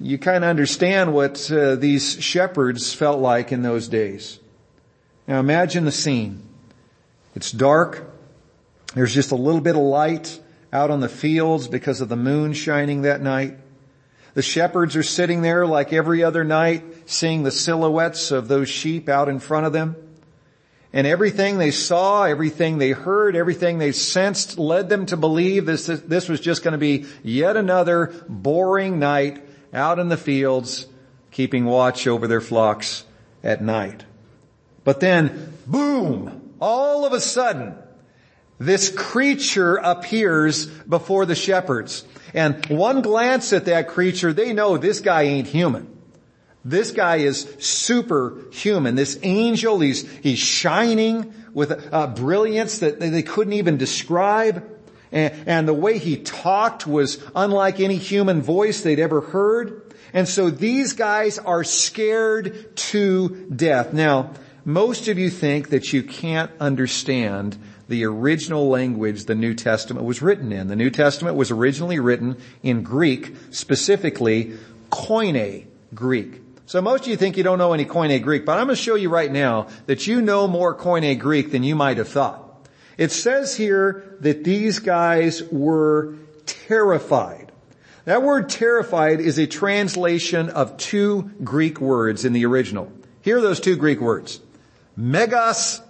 you 0.00 0.18
kind 0.18 0.44
of 0.44 0.50
understand 0.50 1.14
what 1.14 1.50
uh, 1.50 1.76
these 1.76 2.20
shepherds 2.22 2.92
felt 2.92 3.20
like 3.20 3.52
in 3.52 3.62
those 3.62 3.88
days. 3.88 4.40
Now 5.26 5.40
imagine 5.40 5.84
the 5.84 5.92
scene. 5.92 6.42
It's 7.34 7.50
dark. 7.50 8.10
There's 8.94 9.14
just 9.14 9.30
a 9.30 9.36
little 9.36 9.60
bit 9.60 9.76
of 9.76 9.82
light 9.82 10.40
out 10.72 10.90
on 10.90 11.00
the 11.00 11.08
fields 11.08 11.68
because 11.68 12.00
of 12.00 12.08
the 12.08 12.16
moon 12.16 12.52
shining 12.52 13.02
that 13.02 13.20
night. 13.20 13.58
The 14.34 14.42
shepherds 14.42 14.96
are 14.96 15.04
sitting 15.04 15.42
there 15.42 15.66
like 15.66 15.92
every 15.92 16.24
other 16.24 16.42
night, 16.42 16.84
seeing 17.08 17.44
the 17.44 17.52
silhouettes 17.52 18.32
of 18.32 18.48
those 18.48 18.68
sheep 18.68 19.08
out 19.08 19.28
in 19.28 19.38
front 19.38 19.66
of 19.66 19.72
them. 19.72 19.96
And 20.92 21.06
everything 21.06 21.58
they 21.58 21.70
saw, 21.70 22.24
everything 22.24 22.78
they 22.78 22.90
heard, 22.90 23.34
everything 23.34 23.78
they 23.78 23.92
sensed 23.92 24.58
led 24.58 24.88
them 24.88 25.06
to 25.06 25.16
believe 25.16 25.66
this, 25.66 25.86
this 25.86 26.28
was 26.28 26.40
just 26.40 26.62
going 26.62 26.72
to 26.72 26.78
be 26.78 27.06
yet 27.22 27.56
another 27.56 28.12
boring 28.28 28.98
night 28.98 29.43
out 29.74 29.98
in 29.98 30.08
the 30.08 30.16
fields, 30.16 30.86
keeping 31.30 31.64
watch 31.64 32.06
over 32.06 32.26
their 32.26 32.40
flocks 32.40 33.04
at 33.42 33.62
night. 33.62 34.04
But 34.84 35.00
then, 35.00 35.52
boom, 35.66 36.52
all 36.60 37.04
of 37.04 37.12
a 37.12 37.20
sudden, 37.20 37.74
this 38.58 38.88
creature 38.88 39.76
appears 39.76 40.66
before 40.66 41.26
the 41.26 41.34
shepherds. 41.34 42.04
And 42.32 42.64
one 42.66 43.02
glance 43.02 43.52
at 43.52 43.66
that 43.66 43.88
creature, 43.88 44.32
they 44.32 44.52
know 44.52 44.76
this 44.76 45.00
guy 45.00 45.22
ain't 45.22 45.48
human. 45.48 45.90
This 46.64 46.92
guy 46.92 47.16
is 47.16 47.42
superhuman. 47.58 48.94
This 48.94 49.18
angel, 49.22 49.80
he's, 49.80 50.10
he's 50.18 50.38
shining 50.38 51.34
with 51.52 51.70
a, 51.70 52.08
brilliance 52.08 52.78
that 52.78 53.00
they 53.00 53.22
couldn't 53.22 53.52
even 53.52 53.76
describe. 53.76 54.64
And, 55.12 55.34
and 55.46 55.68
the 55.68 55.74
way 55.74 55.98
he 55.98 56.16
talked 56.16 56.86
was 56.86 57.22
unlike 57.34 57.80
any 57.80 57.96
human 57.96 58.42
voice 58.42 58.82
they'd 58.82 59.00
ever 59.00 59.20
heard. 59.20 59.94
And 60.12 60.28
so 60.28 60.50
these 60.50 60.92
guys 60.92 61.38
are 61.38 61.64
scared 61.64 62.76
to 62.76 63.46
death. 63.54 63.92
Now, 63.92 64.30
most 64.64 65.08
of 65.08 65.18
you 65.18 65.28
think 65.28 65.70
that 65.70 65.92
you 65.92 66.02
can't 66.02 66.50
understand 66.60 67.58
the 67.88 68.04
original 68.04 68.68
language 68.68 69.24
the 69.24 69.34
New 69.34 69.54
Testament 69.54 70.06
was 70.06 70.22
written 70.22 70.52
in. 70.52 70.68
The 70.68 70.76
New 70.76 70.90
Testament 70.90 71.36
was 71.36 71.50
originally 71.50 71.98
written 71.98 72.36
in 72.62 72.82
Greek, 72.82 73.34
specifically 73.50 74.54
Koine 74.90 75.66
Greek. 75.94 76.40
So 76.66 76.80
most 76.80 77.02
of 77.02 77.08
you 77.08 77.16
think 77.16 77.36
you 77.36 77.42
don't 77.42 77.58
know 77.58 77.74
any 77.74 77.84
Koine 77.84 78.22
Greek, 78.22 78.46
but 78.46 78.58
I'm 78.58 78.66
going 78.66 78.76
to 78.76 78.82
show 78.82 78.94
you 78.94 79.10
right 79.10 79.30
now 79.30 79.68
that 79.86 80.06
you 80.06 80.22
know 80.22 80.48
more 80.48 80.74
Koine 80.74 81.18
Greek 81.18 81.50
than 81.50 81.62
you 81.62 81.76
might 81.76 81.98
have 81.98 82.08
thought. 82.08 82.43
It 82.96 83.10
says 83.12 83.56
here 83.56 84.16
that 84.20 84.44
these 84.44 84.78
guys 84.78 85.42
were 85.50 86.14
terrified. 86.46 87.52
That 88.04 88.22
word 88.22 88.50
terrified 88.50 89.20
is 89.20 89.38
a 89.38 89.46
translation 89.46 90.50
of 90.50 90.76
two 90.76 91.30
Greek 91.42 91.80
words 91.80 92.24
in 92.24 92.32
the 92.32 92.44
original. 92.44 92.92
Here 93.22 93.38
are 93.38 93.40
those 93.40 93.60
two 93.60 93.76
Greek 93.76 94.00
words. 94.00 94.40
Megas 94.96 95.80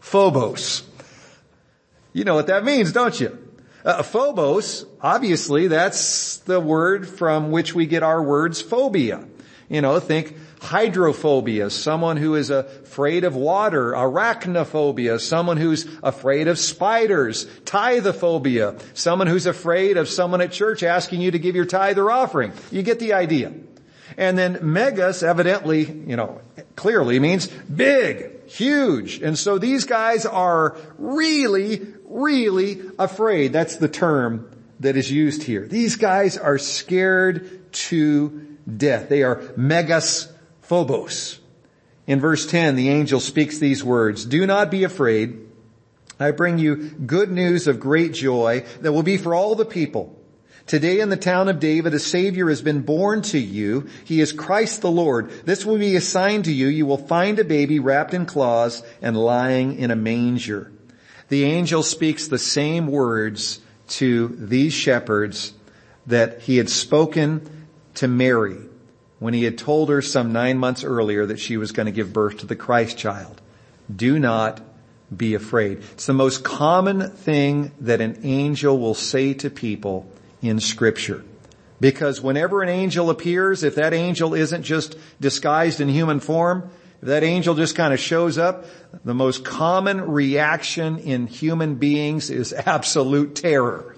phobos. 0.00 0.82
You 2.12 2.24
know 2.24 2.34
what 2.34 2.48
that 2.48 2.64
means, 2.64 2.92
don't 2.92 3.18
you? 3.18 3.38
Uh, 3.84 4.02
phobos, 4.02 4.84
obviously 5.00 5.68
that's 5.68 6.38
the 6.38 6.60
word 6.60 7.08
from 7.08 7.50
which 7.50 7.74
we 7.74 7.86
get 7.86 8.02
our 8.02 8.22
words 8.22 8.60
phobia. 8.60 9.24
You 9.68 9.80
know, 9.80 10.00
think 10.00 10.36
hydrophobia, 10.60 11.70
someone 11.70 12.16
who 12.16 12.34
is 12.34 12.50
afraid 12.50 13.24
of 13.24 13.34
water, 13.34 13.92
arachnophobia, 13.92 15.18
someone 15.18 15.56
who's 15.56 15.86
afraid 16.02 16.48
of 16.48 16.58
spiders, 16.58 17.46
tithophobia, 17.64 18.80
someone 18.94 19.26
who's 19.26 19.46
afraid 19.46 19.96
of 19.96 20.08
someone 20.08 20.40
at 20.40 20.52
church 20.52 20.82
asking 20.82 21.20
you 21.20 21.30
to 21.30 21.38
give 21.38 21.56
your 21.56 21.64
tithe 21.64 21.98
or 21.98 22.10
offering. 22.10 22.52
You 22.70 22.82
get 22.82 22.98
the 22.98 23.14
idea. 23.14 23.52
And 24.16 24.36
then 24.36 24.58
megas 24.62 25.22
evidently, 25.22 25.84
you 25.84 26.16
know, 26.16 26.42
clearly 26.76 27.18
means 27.20 27.46
big, 27.46 28.48
huge. 28.48 29.22
And 29.22 29.38
so 29.38 29.56
these 29.56 29.84
guys 29.84 30.26
are 30.26 30.76
really, 30.98 31.86
really 32.04 32.82
afraid. 32.98 33.52
That's 33.52 33.76
the 33.76 33.88
term 33.88 34.50
that 34.80 34.96
is 34.96 35.10
used 35.10 35.42
here. 35.42 35.66
These 35.66 35.96
guys 35.96 36.36
are 36.36 36.58
scared 36.58 37.72
to 37.72 38.56
death. 38.76 39.08
They 39.08 39.22
are 39.22 39.42
megas 39.56 40.30
phobos. 40.70 41.40
In 42.06 42.20
verse 42.20 42.46
10, 42.46 42.76
the 42.76 42.90
angel 42.90 43.18
speaks 43.18 43.58
these 43.58 43.82
words, 43.82 44.24
do 44.24 44.46
not 44.46 44.70
be 44.70 44.84
afraid. 44.84 45.36
I 46.20 46.30
bring 46.30 46.58
you 46.58 46.76
good 46.76 47.28
news 47.28 47.66
of 47.66 47.80
great 47.80 48.12
joy 48.12 48.64
that 48.80 48.92
will 48.92 49.02
be 49.02 49.16
for 49.16 49.34
all 49.34 49.56
the 49.56 49.64
people. 49.64 50.16
Today 50.68 51.00
in 51.00 51.08
the 51.08 51.16
town 51.16 51.48
of 51.48 51.58
David, 51.58 51.92
a 51.92 51.98
savior 51.98 52.48
has 52.48 52.62
been 52.62 52.82
born 52.82 53.22
to 53.22 53.38
you. 53.40 53.88
He 54.04 54.20
is 54.20 54.30
Christ 54.30 54.80
the 54.80 54.92
Lord. 54.92 55.30
This 55.44 55.66
will 55.66 55.76
be 55.76 55.96
a 55.96 56.00
sign 56.00 56.44
to 56.44 56.52
you. 56.52 56.68
You 56.68 56.86
will 56.86 56.98
find 56.98 57.40
a 57.40 57.44
baby 57.44 57.80
wrapped 57.80 58.14
in 58.14 58.24
cloths 58.24 58.80
and 59.02 59.16
lying 59.16 59.76
in 59.76 59.90
a 59.90 59.96
manger. 59.96 60.70
The 61.30 61.46
angel 61.46 61.82
speaks 61.82 62.28
the 62.28 62.38
same 62.38 62.86
words 62.86 63.58
to 63.98 64.28
these 64.38 64.72
shepherds 64.72 65.52
that 66.06 66.42
he 66.42 66.58
had 66.58 66.70
spoken 66.70 67.66
to 67.94 68.06
Mary 68.06 68.69
when 69.20 69.34
he 69.34 69.44
had 69.44 69.56
told 69.56 69.90
her 69.90 70.02
some 70.02 70.32
nine 70.32 70.58
months 70.58 70.82
earlier 70.82 71.26
that 71.26 71.38
she 71.38 71.56
was 71.56 71.70
going 71.70 71.86
to 71.86 71.92
give 71.92 72.12
birth 72.12 72.38
to 72.38 72.46
the 72.46 72.56
Christ 72.56 72.98
child. 72.98 73.40
Do 73.94 74.18
not 74.18 74.60
be 75.14 75.34
afraid. 75.34 75.78
It's 75.92 76.06
the 76.06 76.12
most 76.12 76.42
common 76.42 77.10
thing 77.10 77.72
that 77.80 78.00
an 78.00 78.20
angel 78.22 78.78
will 78.78 78.94
say 78.94 79.34
to 79.34 79.50
people 79.50 80.10
in 80.42 80.58
scripture. 80.58 81.24
Because 81.80 82.20
whenever 82.20 82.62
an 82.62 82.68
angel 82.68 83.10
appears, 83.10 83.62
if 83.62 83.76
that 83.76 83.94
angel 83.94 84.34
isn't 84.34 84.62
just 84.62 84.96
disguised 85.20 85.80
in 85.80 85.88
human 85.88 86.20
form, 86.20 86.70
if 87.00 87.08
that 87.08 87.22
angel 87.22 87.54
just 87.54 87.74
kind 87.74 87.94
of 87.94 88.00
shows 88.00 88.36
up, 88.36 88.66
the 89.04 89.14
most 89.14 89.44
common 89.44 90.10
reaction 90.10 90.98
in 90.98 91.26
human 91.26 91.76
beings 91.76 92.30
is 92.30 92.52
absolute 92.66 93.34
terror. 93.34 93.89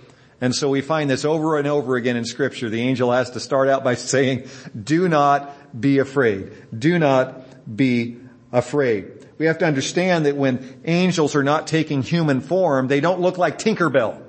And 0.43 0.53
so 0.53 0.69
we 0.69 0.81
find 0.81 1.09
this 1.09 1.25
over 1.25 1.57
and 1.57 1.69
over 1.69 1.95
again 1.95 2.17
in 2.17 2.25
scripture. 2.25 2.69
The 2.69 2.83
angel 2.83 3.13
has 3.13 3.31
to 3.31 3.41
start 3.41 3.69
out 3.69 3.85
by 3.85 3.95
saying, 4.15 4.49
do 4.79 5.09
not 5.09 5.81
be 5.81 5.99
afraid. 5.99 6.53
Do 6.77 6.99
not 6.99 7.77
be 7.77 8.19
afraid. 8.51 9.25
We 9.39 9.47
have 9.47 9.59
to 9.59 9.67
understand 9.67 10.27
that 10.27 10.37
when 10.37 10.83
angels 10.85 11.37
are 11.37 11.45
not 11.45 11.69
taking 11.69 12.03
human 12.03 12.41
form, 12.41 12.89
they 12.89 12.99
don't 12.99 13.21
look 13.21 13.39
like 13.39 13.59
Tinkerbell. 13.59 14.21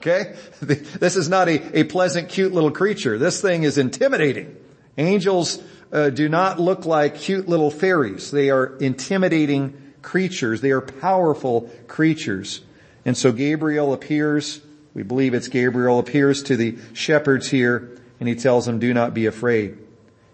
Okay? 0.00 0.34
This 0.62 1.16
is 1.16 1.28
not 1.28 1.50
a, 1.50 1.80
a 1.80 1.84
pleasant, 1.84 2.30
cute 2.30 2.54
little 2.54 2.70
creature. 2.70 3.18
This 3.18 3.42
thing 3.42 3.64
is 3.64 3.76
intimidating. 3.76 4.56
Angels 4.96 5.62
uh, 5.92 6.08
do 6.08 6.30
not 6.30 6.58
look 6.58 6.86
like 6.86 7.16
cute 7.16 7.50
little 7.50 7.70
fairies. 7.70 8.30
They 8.30 8.48
are 8.48 8.78
intimidating 8.78 9.92
creatures. 10.00 10.62
They 10.62 10.70
are 10.70 10.80
powerful 10.80 11.70
creatures. 11.86 12.62
And 13.04 13.14
so 13.14 13.30
Gabriel 13.30 13.92
appears 13.92 14.62
we 14.94 15.02
believe 15.02 15.34
it's 15.34 15.48
Gabriel 15.48 15.98
appears 15.98 16.42
to 16.44 16.56
the 16.56 16.78
shepherds 16.92 17.48
here 17.48 17.96
and 18.18 18.28
he 18.28 18.34
tells 18.34 18.66
them, 18.66 18.78
do 18.78 18.92
not 18.92 19.14
be 19.14 19.26
afraid. 19.26 19.78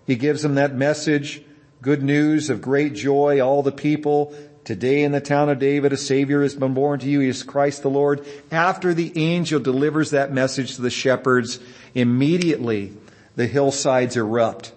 He 0.06 0.16
gives 0.16 0.42
them 0.42 0.54
that 0.54 0.74
message, 0.74 1.42
good 1.82 2.02
news 2.02 2.50
of 2.50 2.62
great 2.62 2.94
joy, 2.94 3.40
all 3.40 3.62
the 3.62 3.72
people. 3.72 4.34
Today 4.64 5.04
in 5.04 5.12
the 5.12 5.20
town 5.20 5.48
of 5.48 5.58
David, 5.58 5.92
a 5.92 5.96
savior 5.96 6.42
has 6.42 6.54
been 6.54 6.74
born 6.74 6.98
to 7.00 7.06
you. 7.06 7.20
He 7.20 7.28
is 7.28 7.42
Christ 7.42 7.82
the 7.82 7.90
Lord. 7.90 8.26
After 8.50 8.94
the 8.94 9.12
angel 9.14 9.60
delivers 9.60 10.10
that 10.10 10.32
message 10.32 10.76
to 10.76 10.82
the 10.82 10.90
shepherds, 10.90 11.60
immediately 11.94 12.96
the 13.36 13.46
hillsides 13.46 14.16
erupt. 14.16 14.72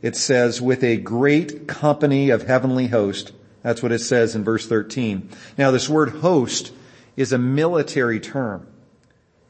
It 0.00 0.16
says, 0.16 0.62
with 0.62 0.84
a 0.84 0.96
great 0.96 1.66
company 1.66 2.30
of 2.30 2.42
heavenly 2.42 2.86
host. 2.86 3.32
That's 3.62 3.82
what 3.82 3.92
it 3.92 4.00
says 4.00 4.34
in 4.34 4.44
verse 4.44 4.66
13. 4.66 5.30
Now 5.56 5.70
this 5.70 5.88
word 5.88 6.10
host 6.10 6.72
is 7.16 7.32
a 7.32 7.38
military 7.38 8.20
term. 8.20 8.66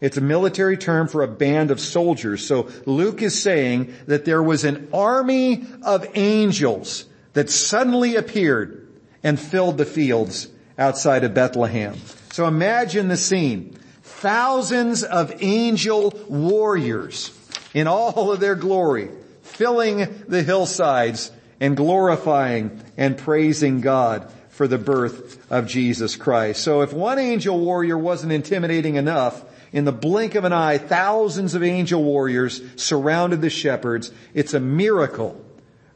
It's 0.04 0.18
a 0.18 0.20
military 0.20 0.76
term 0.76 1.08
for 1.08 1.23
a 1.23 1.28
band 1.28 1.70
of 1.70 1.80
soldiers. 1.80 2.46
So 2.46 2.68
Luke 2.84 3.23
is 3.23 3.40
saying 3.40 3.94
that 4.06 4.26
there 4.26 4.42
was 4.42 4.64
an 4.64 4.90
army 4.92 5.64
of 5.80 6.06
angels 6.14 7.06
that 7.32 7.49
suddenly 7.49 8.16
appeared 8.16 8.87
and 9.23 9.40
filled 9.40 9.78
the 9.78 9.87
fields 9.87 10.49
outside 10.78 11.25
of 11.25 11.32
Bethlehem. 11.32 11.96
So 12.32 12.46
imagine 12.46 13.08
the 13.08 13.16
scene. 13.16 13.78
Thousands 14.02 15.04
of 15.04 15.32
angel 15.42 16.11
warriors 16.28 17.30
in 17.73 17.87
all 17.87 18.30
of 18.30 18.40
their 18.40 18.56
glory, 18.56 19.08
filling 19.40 20.25
the 20.28 20.42
hillsides 20.42 21.32
and 21.61 21.78
glorifying 21.78 22.78
and 22.99 23.16
praising 23.16 23.80
God 23.80 24.30
for 24.50 24.68
the 24.68 24.76
birth 24.76 25.50
of 25.50 25.66
Jesus 25.66 26.14
Christ. 26.14 26.62
So 26.62 26.82
if 26.82 26.92
one 26.92 27.18
angel 27.18 27.58
warrior 27.58 27.96
wasn't 27.96 28.32
intimidating 28.32 28.96
enough, 28.96 29.42
in 29.75 29.85
the 29.85 29.93
blink 29.93 30.37
of 30.37 30.45
an 30.45 30.52
eye, 30.52 30.78
thousands 30.78 31.57
of 31.57 31.64
angel 31.64 32.00
warriors 32.00 32.62
surrounded 32.76 33.40
the 33.40 33.50
shepherds. 33.50 34.12
It's 34.33 34.54
a 34.54 34.61
miracle 34.61 35.45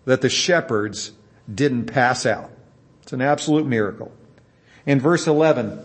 that 0.04 0.20
the 0.20 0.28
shepherds 0.28 1.12
didn't 1.52 1.85
pass 1.87 2.26
out. 2.26 2.50
It's 3.04 3.12
an 3.12 3.23
absolute 3.23 3.66
miracle. 3.66 4.12
In 4.85 4.99
verse 4.99 5.28
11, 5.28 5.78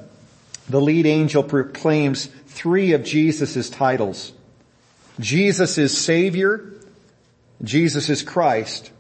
the 0.67 0.81
lead 0.81 1.05
angel 1.05 1.43
proclaims 1.43 2.25
three 2.47 2.93
of 2.93 3.03
Jesus' 3.03 3.69
titles. 3.69 4.33
Jesus 5.19 5.77
is 5.77 5.95
Savior, 5.95 6.73
Jesus 7.61 8.09
is 8.09 8.23
Christ, 8.23 8.91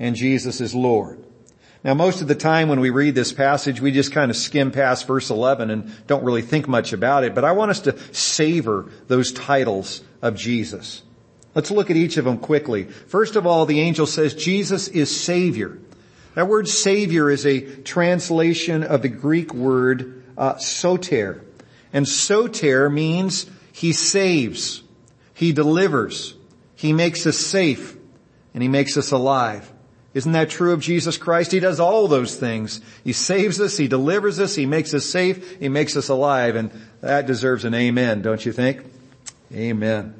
and 0.00 0.16
Jesus 0.16 0.60
is 0.60 0.74
Lord. 0.74 1.24
Now 1.84 1.92
most 1.92 2.22
of 2.22 2.28
the 2.28 2.34
time 2.34 2.70
when 2.70 2.80
we 2.80 2.88
read 2.88 3.14
this 3.14 3.34
passage, 3.34 3.78
we 3.78 3.92
just 3.92 4.10
kind 4.10 4.30
of 4.30 4.36
skim 4.38 4.70
past 4.70 5.06
verse 5.06 5.28
11 5.28 5.70
and 5.70 5.92
don't 6.06 6.24
really 6.24 6.40
think 6.40 6.66
much 6.66 6.94
about 6.94 7.24
it, 7.24 7.34
but 7.34 7.44
I 7.44 7.52
want 7.52 7.70
us 7.70 7.80
to 7.80 7.98
savor 8.14 8.90
those 9.06 9.32
titles 9.32 10.02
of 10.22 10.34
Jesus. 10.34 11.02
Let's 11.54 11.70
look 11.70 11.90
at 11.90 11.96
each 11.96 12.16
of 12.16 12.24
them 12.24 12.38
quickly. 12.38 12.84
First 12.84 13.36
of 13.36 13.46
all, 13.46 13.66
the 13.66 13.80
angel 13.80 14.06
says 14.06 14.34
Jesus 14.34 14.88
is 14.88 15.14
Savior. 15.14 15.78
That 16.34 16.48
word 16.48 16.68
Savior 16.68 17.30
is 17.30 17.44
a 17.44 17.60
translation 17.82 18.82
of 18.82 19.02
the 19.02 19.08
Greek 19.08 19.52
word 19.52 20.24
uh, 20.38 20.56
soter. 20.56 21.44
And 21.92 22.08
soter 22.08 22.90
means 22.90 23.46
He 23.72 23.92
saves, 23.92 24.82
He 25.34 25.52
delivers, 25.52 26.34
He 26.74 26.94
makes 26.94 27.26
us 27.26 27.36
safe, 27.36 27.96
and 28.54 28.62
He 28.62 28.68
makes 28.68 28.96
us 28.96 29.12
alive. 29.12 29.70
Isn't 30.14 30.32
that 30.32 30.48
true 30.48 30.72
of 30.72 30.80
Jesus 30.80 31.18
Christ? 31.18 31.50
He 31.50 31.58
does 31.58 31.80
all 31.80 32.06
those 32.06 32.36
things. 32.36 32.80
He 33.02 33.12
saves 33.12 33.60
us, 33.60 33.76
He 33.76 33.88
delivers 33.88 34.38
us, 34.38 34.54
He 34.54 34.64
makes 34.64 34.94
us 34.94 35.04
safe, 35.04 35.58
He 35.58 35.68
makes 35.68 35.96
us 35.96 36.08
alive, 36.08 36.54
and 36.54 36.70
that 37.00 37.26
deserves 37.26 37.64
an 37.64 37.74
amen, 37.74 38.22
don't 38.22 38.44
you 38.46 38.52
think? 38.52 38.84
Amen. 39.52 40.14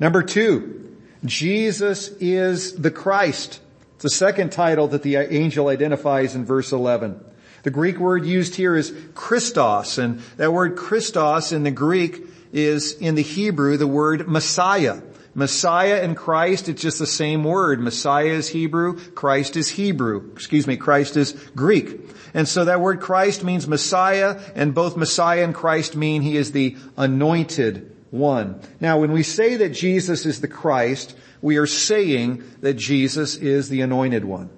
Number 0.00 0.22
two, 0.22 0.96
Jesus 1.24 2.08
is 2.20 2.74
the 2.76 2.90
Christ. 2.90 3.60
It's 3.94 4.02
the 4.02 4.10
second 4.10 4.52
title 4.52 4.88
that 4.88 5.02
the 5.02 5.16
angel 5.16 5.68
identifies 5.68 6.34
in 6.34 6.44
verse 6.44 6.72
11. 6.72 7.22
The 7.62 7.70
Greek 7.70 7.98
word 7.98 8.24
used 8.24 8.54
here 8.54 8.76
is 8.76 8.94
Christos, 9.14 9.98
and 9.98 10.20
that 10.36 10.52
word 10.52 10.76
Christos 10.76 11.52
in 11.52 11.62
the 11.62 11.70
Greek 11.70 12.22
is 12.52 12.92
in 12.92 13.16
the 13.16 13.22
Hebrew 13.22 13.76
the 13.76 13.86
word 13.86 14.28
Messiah. 14.28 15.00
Messiah 15.36 16.00
and 16.02 16.16
Christ, 16.16 16.66
it's 16.70 16.80
just 16.80 16.98
the 16.98 17.06
same 17.06 17.44
word. 17.44 17.78
Messiah 17.78 18.32
is 18.32 18.48
Hebrew, 18.48 18.98
Christ 19.10 19.54
is 19.54 19.68
Hebrew. 19.68 20.30
Excuse 20.32 20.66
me, 20.66 20.78
Christ 20.78 21.14
is 21.18 21.32
Greek. 21.54 22.00
And 22.32 22.48
so 22.48 22.64
that 22.64 22.80
word 22.80 23.00
Christ 23.00 23.44
means 23.44 23.68
Messiah, 23.68 24.40
and 24.54 24.74
both 24.74 24.96
Messiah 24.96 25.44
and 25.44 25.54
Christ 25.54 25.94
mean 25.94 26.22
he 26.22 26.38
is 26.38 26.52
the 26.52 26.78
anointed 26.96 27.94
one. 28.10 28.58
Now 28.80 28.98
when 28.98 29.12
we 29.12 29.22
say 29.22 29.56
that 29.56 29.74
Jesus 29.74 30.24
is 30.24 30.40
the 30.40 30.48
Christ, 30.48 31.14
we 31.42 31.58
are 31.58 31.66
saying 31.66 32.42
that 32.62 32.74
Jesus 32.74 33.36
is 33.36 33.68
the 33.68 33.82
anointed 33.82 34.24
one. 34.24 34.48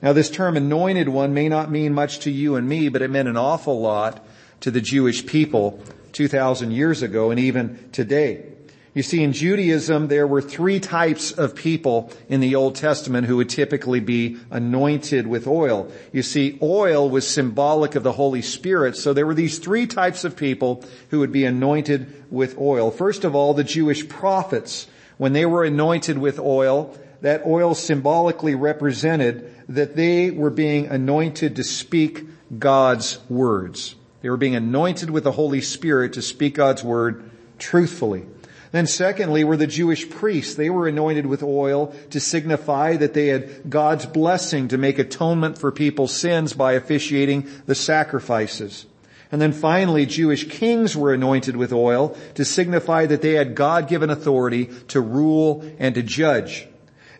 Now 0.00 0.14
this 0.14 0.30
term 0.30 0.56
anointed 0.56 1.10
one 1.10 1.34
may 1.34 1.50
not 1.50 1.70
mean 1.70 1.92
much 1.92 2.20
to 2.20 2.30
you 2.30 2.56
and 2.56 2.66
me, 2.66 2.88
but 2.88 3.02
it 3.02 3.10
meant 3.10 3.28
an 3.28 3.36
awful 3.36 3.78
lot 3.78 4.26
to 4.60 4.70
the 4.70 4.80
Jewish 4.80 5.26
people 5.26 5.82
2,000 6.12 6.70
years 6.70 7.02
ago 7.02 7.30
and 7.30 7.38
even 7.38 7.90
today. 7.92 8.53
You 8.94 9.02
see, 9.02 9.24
in 9.24 9.32
Judaism, 9.32 10.06
there 10.06 10.26
were 10.26 10.40
three 10.40 10.78
types 10.78 11.32
of 11.32 11.56
people 11.56 12.12
in 12.28 12.38
the 12.38 12.54
Old 12.54 12.76
Testament 12.76 13.26
who 13.26 13.38
would 13.38 13.48
typically 13.48 13.98
be 13.98 14.38
anointed 14.52 15.26
with 15.26 15.48
oil. 15.48 15.90
You 16.12 16.22
see, 16.22 16.60
oil 16.62 17.10
was 17.10 17.26
symbolic 17.26 17.96
of 17.96 18.04
the 18.04 18.12
Holy 18.12 18.40
Spirit, 18.40 18.96
so 18.96 19.12
there 19.12 19.26
were 19.26 19.34
these 19.34 19.58
three 19.58 19.88
types 19.88 20.22
of 20.22 20.36
people 20.36 20.84
who 21.10 21.18
would 21.18 21.32
be 21.32 21.44
anointed 21.44 22.24
with 22.30 22.56
oil. 22.56 22.92
First 22.92 23.24
of 23.24 23.34
all, 23.34 23.52
the 23.52 23.64
Jewish 23.64 24.08
prophets. 24.08 24.86
When 25.16 25.32
they 25.32 25.46
were 25.46 25.64
anointed 25.64 26.18
with 26.18 26.38
oil, 26.38 26.96
that 27.20 27.46
oil 27.46 27.74
symbolically 27.74 28.54
represented 28.54 29.52
that 29.68 29.96
they 29.96 30.30
were 30.30 30.50
being 30.50 30.86
anointed 30.86 31.56
to 31.56 31.64
speak 31.64 32.26
God's 32.60 33.18
words. 33.28 33.96
They 34.22 34.30
were 34.30 34.36
being 34.36 34.54
anointed 34.54 35.10
with 35.10 35.24
the 35.24 35.32
Holy 35.32 35.60
Spirit 35.60 36.12
to 36.12 36.22
speak 36.22 36.54
God's 36.54 36.84
word 36.84 37.28
truthfully. 37.58 38.26
Then 38.74 38.88
secondly 38.88 39.44
were 39.44 39.56
the 39.56 39.68
Jewish 39.68 40.10
priests. 40.10 40.56
They 40.56 40.68
were 40.68 40.88
anointed 40.88 41.26
with 41.26 41.44
oil 41.44 41.94
to 42.10 42.18
signify 42.18 42.96
that 42.96 43.14
they 43.14 43.28
had 43.28 43.70
God's 43.70 44.04
blessing 44.04 44.66
to 44.66 44.76
make 44.76 44.98
atonement 44.98 45.58
for 45.58 45.70
people's 45.70 46.12
sins 46.12 46.54
by 46.54 46.72
officiating 46.72 47.48
the 47.66 47.76
sacrifices. 47.76 48.86
And 49.30 49.40
then 49.40 49.52
finally, 49.52 50.06
Jewish 50.06 50.48
kings 50.48 50.96
were 50.96 51.14
anointed 51.14 51.54
with 51.54 51.72
oil 51.72 52.16
to 52.34 52.44
signify 52.44 53.06
that 53.06 53.22
they 53.22 53.34
had 53.34 53.54
God-given 53.54 54.10
authority 54.10 54.66
to 54.88 55.00
rule 55.00 55.64
and 55.78 55.94
to 55.94 56.02
judge. 56.02 56.66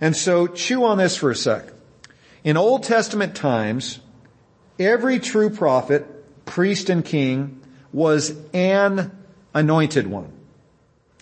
And 0.01 0.17
so 0.17 0.49
chew 0.49 0.85
on 0.85 0.99
this 0.99 1.17
for 1.17 1.31
a 1.31 1.37
sec. 1.37 1.69
In 2.43 2.57
Old 2.57 2.83
Testament 2.83 3.37
times, 3.37 4.01
every 4.81 5.21
true 5.21 5.51
prophet, 5.51 6.45
priest 6.47 6.91
and 6.91 7.05
king 7.05 7.61
was 7.93 8.35
an 8.53 9.13
anointed 9.55 10.09
one. 10.09 10.33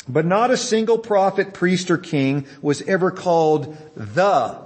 But 0.09 0.27
not 0.27 0.51
a 0.51 0.57
single 0.57 0.99
prophet, 0.99 1.55
priest, 1.55 1.91
or 1.91 1.99
king 1.99 2.47
was 2.61 2.83
ever 2.83 3.11
called 3.11 3.77
the 3.95 4.59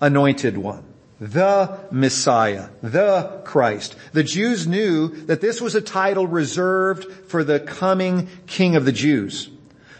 anointed 0.00 0.58
one, 0.58 0.84
the 1.20 1.78
Messiah, 1.92 2.68
the 2.82 3.42
Christ. 3.44 3.94
The 4.12 4.24
Jews 4.24 4.66
knew 4.66 5.08
that 5.26 5.40
this 5.40 5.60
was 5.60 5.76
a 5.76 5.80
title 5.80 6.26
reserved 6.26 7.04
for 7.28 7.44
the 7.44 7.60
coming 7.60 8.28
King 8.46 8.74
of 8.74 8.84
the 8.84 8.92
Jews. 8.92 9.48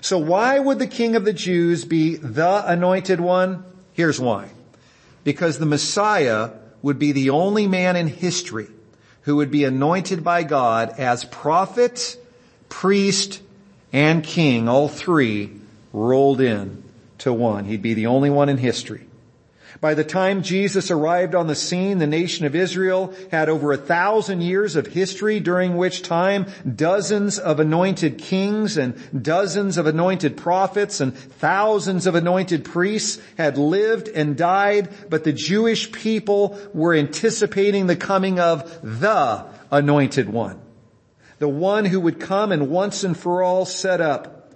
So 0.01 0.19
why 0.19 0.59
would 0.59 0.81
the 0.81 0.89
King 0.89 1.15
of 1.15 1.25
the 1.25 1.33
Jews 1.33 1.85
be 1.85 2.17
the 2.17 2.65
anointed 2.67 3.21
one? 3.21 3.65
Here's 3.93 4.19
why. 4.19 4.49
Because 5.23 5.59
the 5.59 5.67
Messiah 5.67 6.51
would 6.83 6.99
be 6.99 7.13
the 7.13 7.31
only 7.31 7.69
man 7.69 7.95
in 7.95 8.09
history 8.09 8.67
who 9.23 9.37
would 9.37 9.53
be 9.53 9.63
anointed 9.63 10.25
by 10.25 10.43
God 10.43 10.99
as 10.99 11.25
prophet, 11.25 12.17
priest, 12.69 13.41
and 13.93 14.25
king, 14.25 14.69
all 14.69 14.89
three 14.89 15.51
rolled 15.93 16.41
in 16.41 16.83
to 17.19 17.33
one. 17.33 17.67
He'd 17.67 17.83
be 17.83 17.95
the 17.95 18.07
only 18.07 18.31
one 18.31 18.49
in 18.49 18.57
history. 18.57 19.07
By 19.81 19.95
the 19.95 20.05
time 20.05 20.43
Jesus 20.43 20.91
arrived 20.91 21.35
on 21.35 21.49
the 21.49 21.57
scene, 21.57 21.99
the 21.99 22.07
nation 22.07 22.47
of 22.47 22.55
Israel 22.55 23.13
had 23.31 23.49
over 23.49 23.73
a 23.73 23.77
thousand 23.77 24.43
years 24.43 24.77
of 24.77 24.87
history 24.87 25.41
during 25.41 25.77
which 25.77 26.03
time 26.03 26.47
dozens 26.77 27.39
of 27.39 27.59
anointed 27.59 28.19
kings 28.19 28.77
and 28.77 28.95
dozens 29.23 29.79
of 29.79 29.87
anointed 29.87 30.37
prophets 30.37 31.01
and 31.01 31.17
thousands 31.17 32.07
of 32.07 32.15
anointed 32.15 32.65
priests 32.65 33.21
had 33.37 33.59
lived 33.59 34.09
and 34.09 34.37
died, 34.37 34.89
but 35.11 35.25
the 35.25 35.33
Jewish 35.33 35.91
people 35.91 36.59
were 36.73 36.95
anticipating 36.95 37.87
the 37.87 37.97
coming 37.97 38.39
of 38.39 38.79
the 38.83 39.45
anointed 39.71 40.29
one 40.29 40.62
the 41.43 41.49
one 41.49 41.85
who 41.85 41.99
would 41.99 42.21
come 42.21 42.53
and 42.53 42.71
once 42.71 43.03
and 43.03 43.17
for 43.17 43.43
all 43.43 43.65
set 43.65 44.01
up 44.01 44.53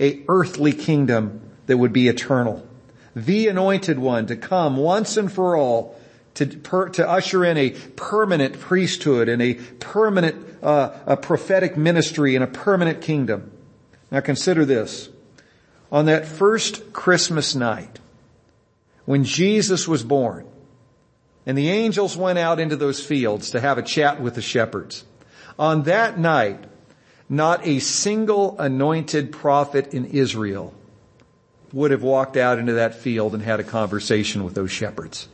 a 0.00 0.24
earthly 0.26 0.72
kingdom 0.72 1.40
that 1.66 1.78
would 1.78 1.92
be 1.92 2.08
eternal. 2.08 2.66
The 3.14 3.46
anointed 3.46 4.00
one 4.00 4.26
to 4.26 4.34
come 4.34 4.76
once 4.76 5.16
and 5.16 5.32
for 5.32 5.56
all 5.56 5.96
to, 6.34 6.46
per, 6.46 6.88
to 6.88 7.08
usher 7.08 7.44
in 7.44 7.56
a 7.56 7.70
permanent 7.70 8.58
priesthood 8.58 9.28
and 9.28 9.40
a 9.40 9.54
permanent 9.54 10.44
uh, 10.64 10.98
a 11.06 11.16
prophetic 11.16 11.76
ministry 11.76 12.34
and 12.34 12.42
a 12.42 12.48
permanent 12.48 13.02
kingdom. 13.02 13.52
Now 14.10 14.18
consider 14.18 14.64
this. 14.64 15.08
On 15.92 16.06
that 16.06 16.26
first 16.26 16.92
Christmas 16.92 17.54
night, 17.54 18.00
when 19.04 19.22
Jesus 19.22 19.86
was 19.86 20.02
born, 20.02 20.44
and 21.46 21.56
the 21.56 21.70
angels 21.70 22.16
went 22.16 22.40
out 22.40 22.58
into 22.58 22.74
those 22.74 22.98
fields 22.98 23.52
to 23.52 23.60
have 23.60 23.78
a 23.78 23.82
chat 23.82 24.20
with 24.20 24.34
the 24.34 24.42
shepherds, 24.42 25.04
on 25.58 25.84
that 25.84 26.18
night, 26.18 26.64
not 27.28 27.66
a 27.66 27.78
single 27.80 28.58
anointed 28.58 29.32
prophet 29.32 29.92
in 29.92 30.06
Israel 30.06 30.74
would 31.72 31.90
have 31.90 32.02
walked 32.02 32.36
out 32.36 32.58
into 32.58 32.74
that 32.74 32.94
field 32.94 33.34
and 33.34 33.42
had 33.42 33.60
a 33.60 33.64
conversation 33.64 34.44
with 34.44 34.54
those 34.54 34.70
shepherds. 34.70 35.28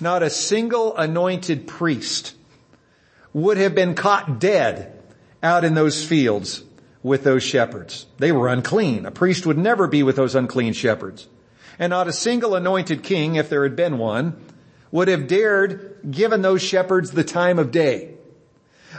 Not 0.00 0.22
a 0.22 0.30
single 0.30 0.96
anointed 0.96 1.66
priest 1.66 2.34
would 3.32 3.56
have 3.58 3.74
been 3.74 3.94
caught 3.94 4.38
dead 4.38 4.98
out 5.42 5.64
in 5.64 5.74
those 5.74 6.04
fields 6.04 6.64
with 7.02 7.22
those 7.22 7.42
shepherds. 7.42 8.06
They 8.18 8.32
were 8.32 8.48
unclean. 8.48 9.04
A 9.04 9.10
priest 9.10 9.44
would 9.44 9.58
never 9.58 9.86
be 9.86 10.02
with 10.02 10.16
those 10.16 10.34
unclean 10.34 10.72
shepherds. 10.72 11.28
And 11.78 11.90
not 11.90 12.08
a 12.08 12.12
single 12.12 12.54
anointed 12.54 13.02
king, 13.02 13.34
if 13.34 13.50
there 13.50 13.64
had 13.64 13.76
been 13.76 13.98
one, 13.98 14.42
would 14.90 15.08
have 15.08 15.26
dared 15.26 15.98
given 16.10 16.40
those 16.40 16.62
shepherds 16.62 17.10
the 17.10 17.24
time 17.24 17.58
of 17.58 17.70
day. 17.70 18.13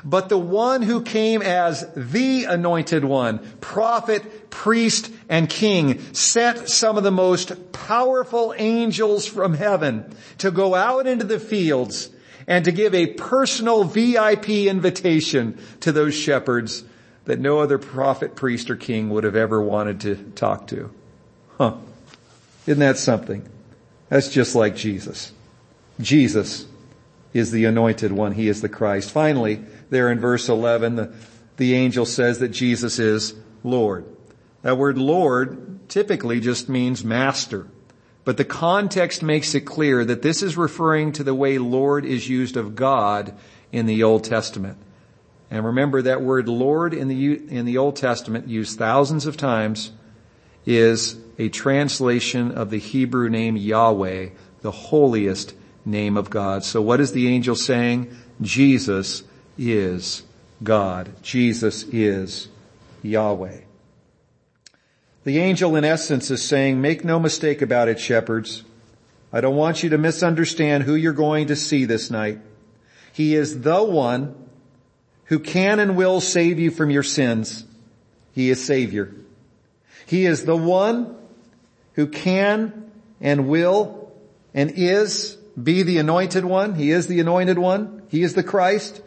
But 0.04 0.30
the 0.30 0.38
one 0.38 0.82
who 0.82 1.02
came 1.02 1.42
as 1.42 1.88
the 1.96 2.46
anointed 2.46 3.06
one, 3.06 3.40
prophet, 3.62 4.50
priest, 4.50 5.12
and 5.30 5.50
king, 5.50 6.00
sent 6.14 6.70
some 6.70 6.98
of 6.98 7.04
the 7.04 7.12
most 7.12 7.72
powerful 7.72 8.54
angels 8.58 9.26
from 9.26 9.54
heaven 9.54 10.16
to 10.40 10.52
go 10.52 10.76
out 10.76 11.08
into 11.08 11.26
the 11.26 11.40
fields 11.40 12.10
and 12.48 12.66
to 12.66 12.72
give 12.72 12.94
a 12.94 13.08
personal 13.08 13.84
VIP 13.84 14.50
invitation 14.50 15.58
to 15.82 15.92
those 15.92 16.14
shepherds 16.14 16.84
that 17.26 17.40
no 17.40 17.60
other 17.60 17.78
prophet, 17.78 18.36
priest, 18.36 18.70
or 18.70 18.76
king 18.76 19.10
would 19.10 19.24
have 19.24 19.36
ever 19.36 19.62
wanted 19.62 20.02
to 20.02 20.16
talk 20.36 20.68
to. 20.68 20.92
Huh. 21.58 21.76
Isn't 22.68 22.80
that 22.80 22.98
something? 22.98 23.48
That's 24.10 24.30
just 24.30 24.56
like 24.56 24.76
Jesus. 24.76 25.32
Jesus 26.00 26.66
is 27.36 27.52
the 27.52 27.66
anointed 27.66 28.14
one. 28.14 28.32
He 28.32 28.48
is 28.48 28.62
the 28.62 28.70
Christ. 28.70 29.12
Finally, 29.12 29.62
there 29.90 30.10
in 30.10 30.22
verse 30.22 30.48
11, 30.48 30.96
the, 30.96 31.14
the 31.58 31.76
angel 31.76 32.06
says 32.06 32.40
that 32.40 32.48
Jesus 32.48 32.98
is 32.98 33.34
Lord. 33.62 34.06
That 34.62 34.78
word 34.78 34.98
Lord 34.98 35.90
typically 35.90 36.40
just 36.40 36.70
means 36.70 37.04
master. 37.04 37.68
But 38.24 38.38
the 38.38 38.46
context 38.46 39.22
makes 39.22 39.54
it 39.54 39.62
clear 39.62 40.06
that 40.06 40.22
this 40.22 40.42
is 40.42 40.56
referring 40.56 41.12
to 41.12 41.26
the 41.26 41.36
way 41.36 41.58
Lord 41.58 42.06
is 42.06 42.30
used 42.30 42.56
of 42.56 42.74
God 42.74 43.34
in 43.70 43.86
the 43.86 44.04
Old 44.04 44.24
Testament. 44.24 44.78
And 45.52 45.66
remember 45.66 46.02
that 46.04 46.22
word 46.22 46.48
Lord 46.48 46.94
in 46.94 47.10
the, 47.10 47.34
in 47.50 47.66
the 47.66 47.78
Old 47.78 47.98
Testament 47.98 48.48
used 48.48 48.80
thousands 48.80 49.26
of 49.26 49.36
times 49.36 49.92
is 50.66 51.18
a 51.38 51.50
translation 51.50 52.54
of 52.54 52.70
the 52.70 52.80
Hebrew 52.80 53.30
name 53.30 53.58
Yahweh, 53.58 54.30
the 54.62 54.72
holiest 54.72 55.54
name 55.86 56.18
of 56.18 56.30
God. 56.30 56.64
So 56.64 56.82
what 56.82 57.00
is 57.00 57.12
the 57.12 57.28
angel 57.28 57.56
saying? 57.56 58.16
Jesus 58.42 59.24
is 59.58 60.24
God. 60.64 61.12
Jesus 61.22 61.84
is 61.84 62.50
Yahweh. 63.04 63.60
The 65.24 65.40
angel 65.40 65.76
in 65.76 65.84
essence 65.84 66.30
is 66.30 66.44
saying, 66.44 66.82
make 66.82 67.04
no 67.04 67.20
mistake 67.20 67.62
about 67.62 67.88
it, 67.88 68.00
shepherds. 68.00 68.64
I 69.34 69.42
don't 69.42 69.56
want 69.56 69.84
you 69.84 69.90
to 69.90 69.98
misunderstand 69.98 70.84
who 70.84 70.96
you're 70.96 71.14
going 71.14 71.48
to 71.48 71.56
see 71.56 71.86
this 71.86 72.12
night. 72.12 72.40
He 73.12 73.36
is 73.36 73.62
the 73.62 73.84
one 73.84 74.36
who 75.26 75.40
can 75.40 75.80
and 75.80 75.98
will 75.98 76.22
save 76.22 76.60
you 76.60 76.70
from 76.70 76.90
your 76.90 77.04
sins. 77.04 77.66
He 78.34 78.50
is 78.50 78.64
Savior. 78.64 79.14
He 80.06 80.26
is 80.26 80.46
the 80.46 80.56
one 80.56 81.16
who 81.94 82.08
can 82.08 82.92
and 83.20 83.48
will 83.48 84.12
and 84.54 84.74
is 84.76 85.38
be 85.62 85.84
the 85.84 85.98
anointed 85.98 86.46
one. 86.46 86.76
He 86.76 86.92
is 86.92 87.08
the 87.08 87.20
anointed 87.20 87.58
one. 87.58 88.04
He 88.10 88.24
is 88.24 88.34
the 88.34 88.44
Christ. 88.44 89.02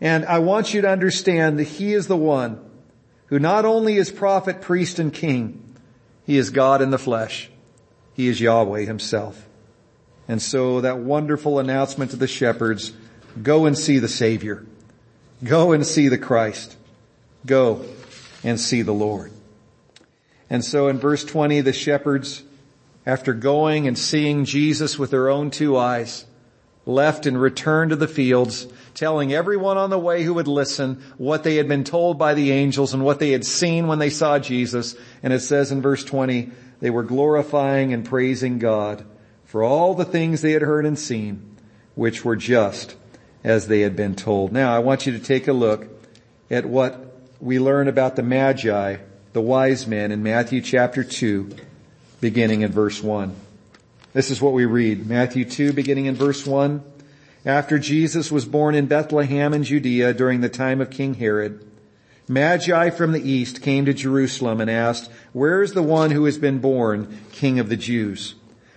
And 0.00 0.24
I 0.24 0.38
want 0.38 0.74
you 0.74 0.80
to 0.82 0.88
understand 0.88 1.58
that 1.58 1.64
He 1.64 1.92
is 1.94 2.06
the 2.06 2.16
one 2.16 2.60
who 3.26 3.38
not 3.38 3.64
only 3.64 3.96
is 3.96 4.10
prophet, 4.10 4.60
priest, 4.60 4.98
and 4.98 5.12
king, 5.12 5.76
He 6.24 6.36
is 6.36 6.50
God 6.50 6.82
in 6.82 6.90
the 6.90 6.98
flesh. 6.98 7.50
He 8.14 8.28
is 8.28 8.40
Yahweh 8.40 8.82
Himself. 8.82 9.48
And 10.26 10.40
so 10.40 10.80
that 10.80 10.98
wonderful 10.98 11.58
announcement 11.58 12.12
to 12.12 12.16
the 12.16 12.26
shepherds, 12.26 12.92
go 13.42 13.66
and 13.66 13.76
see 13.76 13.98
the 13.98 14.08
Savior. 14.08 14.64
Go 15.42 15.72
and 15.72 15.86
see 15.86 16.08
the 16.08 16.18
Christ. 16.18 16.76
Go 17.44 17.84
and 18.42 18.58
see 18.58 18.82
the 18.82 18.92
Lord. 18.92 19.32
And 20.48 20.64
so 20.64 20.88
in 20.88 20.98
verse 20.98 21.24
20, 21.24 21.60
the 21.60 21.72
shepherds, 21.72 22.42
after 23.06 23.34
going 23.34 23.86
and 23.86 23.98
seeing 23.98 24.44
Jesus 24.44 24.98
with 24.98 25.10
their 25.10 25.28
own 25.28 25.50
two 25.50 25.76
eyes, 25.76 26.24
left 26.86 27.26
and 27.26 27.40
returned 27.40 27.90
to 27.90 27.96
the 27.96 28.08
fields, 28.08 28.66
telling 28.94 29.32
everyone 29.32 29.76
on 29.76 29.90
the 29.90 29.98
way 29.98 30.22
who 30.22 30.34
would 30.34 30.48
listen 30.48 31.02
what 31.16 31.42
they 31.42 31.56
had 31.56 31.68
been 31.68 31.84
told 31.84 32.18
by 32.18 32.34
the 32.34 32.52
angels 32.52 32.94
and 32.94 33.04
what 33.04 33.18
they 33.18 33.30
had 33.30 33.44
seen 33.44 33.86
when 33.86 33.98
they 33.98 34.10
saw 34.10 34.38
Jesus. 34.38 34.94
And 35.22 35.32
it 35.32 35.40
says 35.40 35.72
in 35.72 35.82
verse 35.82 36.04
20, 36.04 36.50
they 36.80 36.90
were 36.90 37.02
glorifying 37.02 37.92
and 37.92 38.04
praising 38.04 38.58
God 38.58 39.04
for 39.44 39.62
all 39.62 39.94
the 39.94 40.04
things 40.04 40.42
they 40.42 40.52
had 40.52 40.62
heard 40.62 40.86
and 40.86 40.98
seen, 40.98 41.56
which 41.94 42.24
were 42.24 42.36
just 42.36 42.96
as 43.42 43.68
they 43.68 43.80
had 43.80 43.96
been 43.96 44.14
told. 44.14 44.52
Now 44.52 44.74
I 44.74 44.78
want 44.80 45.06
you 45.06 45.12
to 45.12 45.18
take 45.18 45.48
a 45.48 45.52
look 45.52 45.86
at 46.50 46.66
what 46.66 47.14
we 47.40 47.58
learn 47.58 47.88
about 47.88 48.16
the 48.16 48.22
Magi, 48.22 48.96
the 49.32 49.40
wise 49.40 49.86
men 49.86 50.12
in 50.12 50.22
Matthew 50.22 50.60
chapter 50.60 51.04
2, 51.04 51.50
beginning 52.24 52.62
in 52.62 52.72
verse 52.72 53.02
1. 53.02 53.36
This 54.14 54.30
is 54.30 54.40
what 54.40 54.54
we 54.54 54.64
read. 54.64 55.06
Matthew 55.06 55.44
2 55.44 55.74
beginning 55.74 56.06
in 56.06 56.14
verse 56.14 56.46
1. 56.46 56.82
After 57.44 57.78
Jesus 57.78 58.32
was 58.32 58.46
born 58.46 58.74
in 58.74 58.86
Bethlehem 58.86 59.52
in 59.52 59.62
Judea 59.62 60.14
during 60.14 60.40
the 60.40 60.48
time 60.48 60.80
of 60.80 60.88
King 60.88 61.12
Herod, 61.12 61.62
Magi 62.26 62.88
from 62.88 63.12
the 63.12 63.20
east 63.20 63.60
came 63.60 63.84
to 63.84 63.92
Jerusalem 63.92 64.62
and 64.62 64.70
asked, 64.70 65.10
where 65.34 65.60
is 65.60 65.74
the 65.74 65.82
one 65.82 66.12
who 66.12 66.24
has 66.24 66.38
been 66.38 66.60
born 66.60 67.14
King 67.32 67.58
of 67.58 67.68
the 67.68 67.76
Jews? 67.76 68.36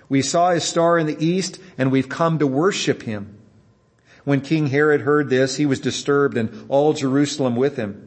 We 0.09 0.21
saw 0.21 0.51
his 0.51 0.65
star 0.65 0.99
in 0.99 1.07
the 1.07 1.25
east 1.25 1.57
and 1.77 1.89
we've 1.89 2.09
come 2.09 2.39
to 2.39 2.47
worship 2.47 3.03
him. 3.03 3.37
When 4.25 4.41
King 4.41 4.67
Herod 4.67 4.99
heard 4.99 5.29
this, 5.29 5.55
he 5.55 5.65
was 5.65 5.79
disturbed 5.79 6.35
and 6.35 6.65
all 6.67 6.91
Jerusalem 6.91 7.55
with 7.55 7.77
him. 7.77 8.06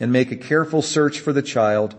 and 0.00 0.12
make 0.12 0.30
a 0.32 0.36
careful 0.36 0.82
search 0.82 1.20
for 1.20 1.32
the 1.32 1.42
child. 1.42 1.94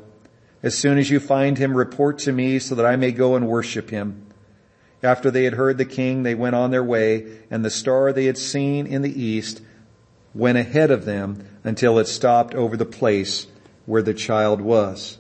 As 0.62 0.78
soon 0.78 0.98
as 0.98 1.10
you 1.10 1.20
find 1.20 1.58
him, 1.58 1.76
report 1.76 2.20
to 2.20 2.32
me 2.32 2.60
so 2.60 2.76
that 2.76 2.86
I 2.86 2.96
may 2.96 3.12
go 3.12 3.36
and 3.36 3.48
worship 3.48 3.90
him. 3.90 4.26
After 5.04 5.30
they 5.30 5.44
had 5.44 5.54
heard 5.54 5.78
the 5.78 5.86
king, 5.86 6.24
they 6.24 6.36
went 6.36 6.56
on 6.56 6.72
their 6.72 6.84
way, 6.84 7.26
and 7.52 7.64
the 7.64 7.70
star 7.70 8.12
they 8.12 8.26
had 8.26 8.38
seen 8.38 8.88
in 8.88 9.02
the 9.02 9.22
east 9.22 9.62
went 10.34 10.58
ahead 10.58 10.92
of 10.92 11.06
them 11.06 11.48
until 11.64 12.00
it 12.00 12.08
stopped 12.08 12.56
over 12.56 12.76
the 12.76 12.86
place 12.86 13.48
where 13.86 14.02
the 14.02 14.14
child 14.14 14.62
was. 14.62 15.20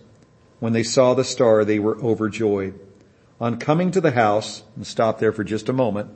When 0.59 0.73
they 0.73 0.83
saw 0.83 1.13
the 1.13 1.23
star, 1.23 1.63
they 1.63 1.79
were 1.79 1.97
overjoyed. 2.01 2.79
On 3.39 3.59
coming 3.59 3.91
to 3.91 4.01
the 4.01 4.11
house, 4.11 4.63
and 4.75 4.87
stop 4.87 5.19
there 5.19 5.31
for 5.31 5.43
just 5.43 5.69
a 5.69 5.73
moment, 5.73 6.09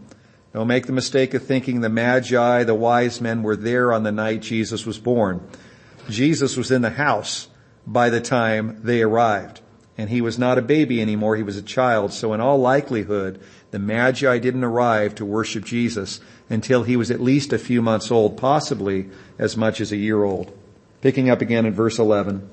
don't 0.54 0.68
make 0.68 0.88
the 0.88 0.94
mistake 0.94 1.34
of 1.36 1.46
thinking 1.46 1.82
the 1.82 1.90
Magi, 1.90 2.64
the 2.64 2.74
wise 2.74 3.22
men 3.22 3.44
were 3.44 3.56
there 3.56 3.94
on 3.94 4.04
the 4.04 4.12
night 4.12 4.42
Jesus 4.42 4.86
was 4.86 4.98
born. 4.98 5.48
Jesus 6.10 6.58
was 6.58 6.72
in 6.72 6.82
the 6.82 6.90
house 6.90 7.48
by 7.86 8.10
the 8.10 8.22
time 8.22 8.82
they 8.84 9.02
arrived. 9.02 9.62
And 9.98 10.10
he 10.10 10.22
was 10.22 10.40
not 10.40 10.58
a 10.58 10.62
baby 10.62 11.02
anymore, 11.02 11.36
he 11.36 11.44
was 11.44 11.58
a 11.58 11.62
child. 11.62 12.14
So 12.14 12.34
in 12.34 12.40
all 12.40 12.58
likelihood, 12.58 13.42
the 13.72 13.80
Magi 13.80 14.40
didn't 14.40 14.64
arrive 14.64 15.16
to 15.16 15.26
worship 15.26 15.66
Jesus 15.66 16.22
until 16.50 16.84
he 16.84 16.96
was 16.96 17.12
at 17.12 17.20
least 17.20 17.52
a 17.52 17.60
few 17.60 17.82
months 17.82 18.10
old, 18.10 18.38
possibly 18.38 19.10
as 19.38 19.58
much 19.58 19.82
as 19.82 19.92
a 19.92 19.98
year 19.98 20.24
old. 20.24 20.58
Picking 21.02 21.30
up 21.30 21.42
again 21.42 21.66
in 21.66 21.74
verse 21.74 22.00
11. 22.00 22.50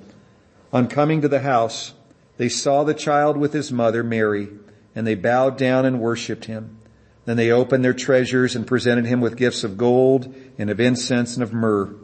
On 0.72 0.88
coming 0.88 1.20
to 1.20 1.28
the 1.28 1.40
house, 1.40 1.94
they 2.36 2.48
saw 2.48 2.82
the 2.84 2.94
child 2.94 3.36
with 3.36 3.52
his 3.52 3.70
mother, 3.72 4.02
Mary, 4.02 4.48
and 4.94 5.06
they 5.06 5.14
bowed 5.14 5.56
down 5.56 5.84
and 5.84 6.00
worshiped 6.00 6.46
him. 6.46 6.78
Then 7.26 7.36
they 7.36 7.50
opened 7.50 7.84
their 7.84 7.94
treasures 7.94 8.54
and 8.54 8.66
presented 8.66 9.06
him 9.06 9.20
with 9.20 9.36
gifts 9.36 9.64
of 9.64 9.76
gold 9.76 10.34
and 10.58 10.70
of 10.70 10.80
incense 10.80 11.34
and 11.34 11.42
of 11.42 11.52
myrrh. 11.52 11.94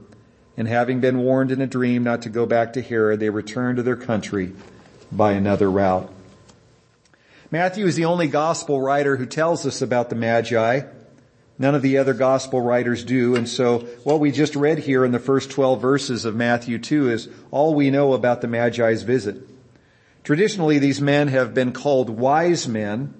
And 0.56 0.68
having 0.68 1.00
been 1.00 1.18
warned 1.18 1.50
in 1.50 1.60
a 1.60 1.66
dream 1.66 2.04
not 2.04 2.22
to 2.22 2.28
go 2.28 2.44
back 2.46 2.74
to 2.74 2.82
Herod, 2.82 3.20
they 3.20 3.30
returned 3.30 3.76
to 3.76 3.82
their 3.82 3.96
country 3.96 4.52
by 5.10 5.32
another 5.32 5.70
route. 5.70 6.12
Matthew 7.50 7.86
is 7.86 7.96
the 7.96 8.06
only 8.06 8.28
gospel 8.28 8.80
writer 8.80 9.16
who 9.16 9.26
tells 9.26 9.66
us 9.66 9.82
about 9.82 10.08
the 10.08 10.16
Magi. 10.16 10.82
None 11.58 11.74
of 11.74 11.82
the 11.82 11.98
other 11.98 12.14
gospel 12.14 12.60
writers 12.60 13.04
do. 13.04 13.36
And 13.36 13.48
so 13.48 13.80
what 14.04 14.20
we 14.20 14.32
just 14.32 14.56
read 14.56 14.78
here 14.78 15.04
in 15.04 15.12
the 15.12 15.18
first 15.18 15.50
12 15.50 15.80
verses 15.80 16.24
of 16.24 16.34
Matthew 16.34 16.78
2 16.78 17.10
is 17.10 17.28
all 17.50 17.74
we 17.74 17.90
know 17.90 18.14
about 18.14 18.40
the 18.40 18.48
Magi's 18.48 19.02
visit. 19.02 19.48
Traditionally, 20.24 20.78
these 20.78 21.00
men 21.00 21.28
have 21.28 21.52
been 21.52 21.72
called 21.72 22.08
wise 22.08 22.68
men, 22.68 23.12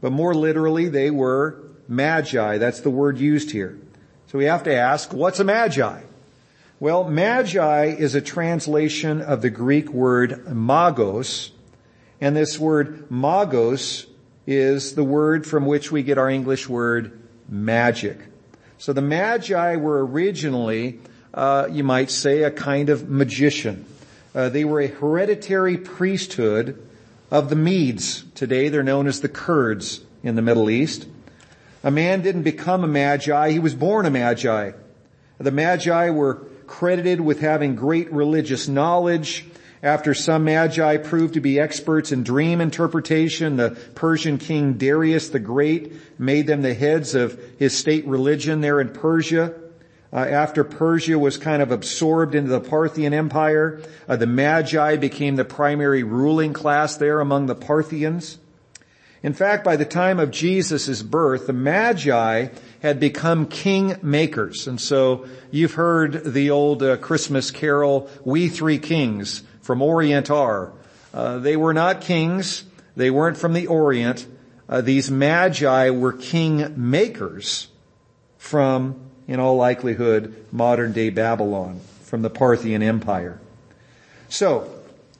but 0.00 0.12
more 0.12 0.34
literally, 0.34 0.88
they 0.88 1.10
were 1.10 1.58
magi. 1.88 2.58
That's 2.58 2.80
the 2.80 2.90
word 2.90 3.18
used 3.18 3.50
here. 3.50 3.78
So 4.28 4.38
we 4.38 4.44
have 4.44 4.62
to 4.64 4.74
ask, 4.74 5.12
what's 5.12 5.40
a 5.40 5.44
magi? 5.44 6.02
Well, 6.80 7.04
magi 7.04 7.94
is 7.98 8.14
a 8.14 8.22
translation 8.22 9.20
of 9.20 9.42
the 9.42 9.50
Greek 9.50 9.90
word 9.90 10.46
magos, 10.46 11.50
and 12.22 12.34
this 12.34 12.58
word 12.58 13.10
magos 13.10 14.06
is 14.46 14.94
the 14.94 15.04
word 15.04 15.46
from 15.46 15.66
which 15.66 15.92
we 15.92 16.02
get 16.02 16.16
our 16.16 16.30
English 16.30 16.70
word 16.70 17.20
magic. 17.46 18.18
So 18.78 18.94
the 18.94 19.02
magi 19.02 19.76
were 19.76 20.06
originally 20.06 21.00
uh, 21.34 21.68
you 21.70 21.84
might 21.84 22.10
say, 22.10 22.44
a 22.44 22.50
kind 22.50 22.88
of 22.88 23.10
magician. 23.10 23.84
Uh, 24.34 24.48
they 24.48 24.64
were 24.64 24.80
a 24.80 24.86
hereditary 24.86 25.76
priesthood 25.76 26.80
of 27.30 27.50
the 27.50 27.56
Medes. 27.56 28.24
Today 28.34 28.70
they're 28.70 28.82
known 28.82 29.06
as 29.06 29.20
the 29.20 29.28
Kurds 29.28 30.00
in 30.22 30.34
the 30.34 30.42
Middle 30.42 30.70
East. 30.70 31.06
A 31.84 31.90
man 31.90 32.22
didn't 32.22 32.42
become 32.42 32.84
a 32.84 32.88
magi, 32.88 33.50
he 33.50 33.58
was 33.58 33.74
born 33.74 34.06
a 34.06 34.10
magi. 34.10 34.72
The 35.38 35.50
magi 35.50 36.10
were 36.10 36.46
credited 36.70 37.20
with 37.20 37.40
having 37.40 37.74
great 37.74 38.10
religious 38.12 38.68
knowledge. 38.68 39.44
After 39.82 40.14
some 40.14 40.44
magi 40.44 40.98
proved 40.98 41.34
to 41.34 41.40
be 41.40 41.58
experts 41.58 42.12
in 42.12 42.22
dream 42.22 42.60
interpretation, 42.60 43.56
the 43.56 43.70
Persian 43.96 44.38
king 44.38 44.74
Darius 44.74 45.30
the 45.30 45.40
Great 45.40 45.92
made 46.18 46.46
them 46.46 46.62
the 46.62 46.72
heads 46.72 47.16
of 47.16 47.38
his 47.58 47.76
state 47.76 48.06
religion 48.06 48.60
there 48.60 48.80
in 48.80 48.90
Persia. 48.90 49.52
Uh, 50.12 50.18
after 50.18 50.62
Persia 50.62 51.18
was 51.18 51.36
kind 51.36 51.60
of 51.60 51.72
absorbed 51.72 52.36
into 52.36 52.50
the 52.50 52.60
Parthian 52.60 53.12
Empire, 53.12 53.82
uh, 54.08 54.14
the 54.14 54.28
Magi 54.28 54.96
became 54.96 55.34
the 55.34 55.44
primary 55.44 56.04
ruling 56.04 56.52
class 56.52 56.96
there 56.96 57.20
among 57.20 57.46
the 57.46 57.56
Parthians. 57.56 58.38
In 59.22 59.34
fact, 59.34 59.64
by 59.64 59.76
the 59.76 59.84
time 59.84 60.18
of 60.18 60.30
Jesus' 60.30 61.02
birth, 61.02 61.46
the 61.46 61.52
Magi 61.52 62.48
had 62.80 62.98
become 62.98 63.46
king 63.46 63.96
makers. 64.02 64.66
And 64.66 64.80
so 64.80 65.26
you've 65.50 65.74
heard 65.74 66.24
the 66.24 66.50
old 66.50 66.82
uh, 66.82 66.96
Christmas 66.96 67.50
carol, 67.50 68.08
We 68.24 68.48
Three 68.48 68.78
Kings 68.78 69.42
from 69.60 69.82
Orient 69.82 70.30
are. 70.30 70.72
Uh, 71.12 71.38
they 71.38 71.56
were 71.56 71.74
not 71.74 72.00
kings. 72.00 72.64
They 72.96 73.10
weren't 73.10 73.36
from 73.36 73.52
the 73.52 73.66
Orient. 73.66 74.26
Uh, 74.68 74.80
these 74.80 75.10
Magi 75.10 75.90
were 75.90 76.12
king 76.12 76.72
makers 76.76 77.68
from 78.38 79.10
in 79.30 79.38
all 79.38 79.56
likelihood, 79.56 80.34
modern 80.50 80.92
day 80.92 81.10
Babylon 81.10 81.80
from 82.02 82.22
the 82.22 82.30
Parthian 82.30 82.82
Empire. 82.82 83.40
So, 84.28 84.68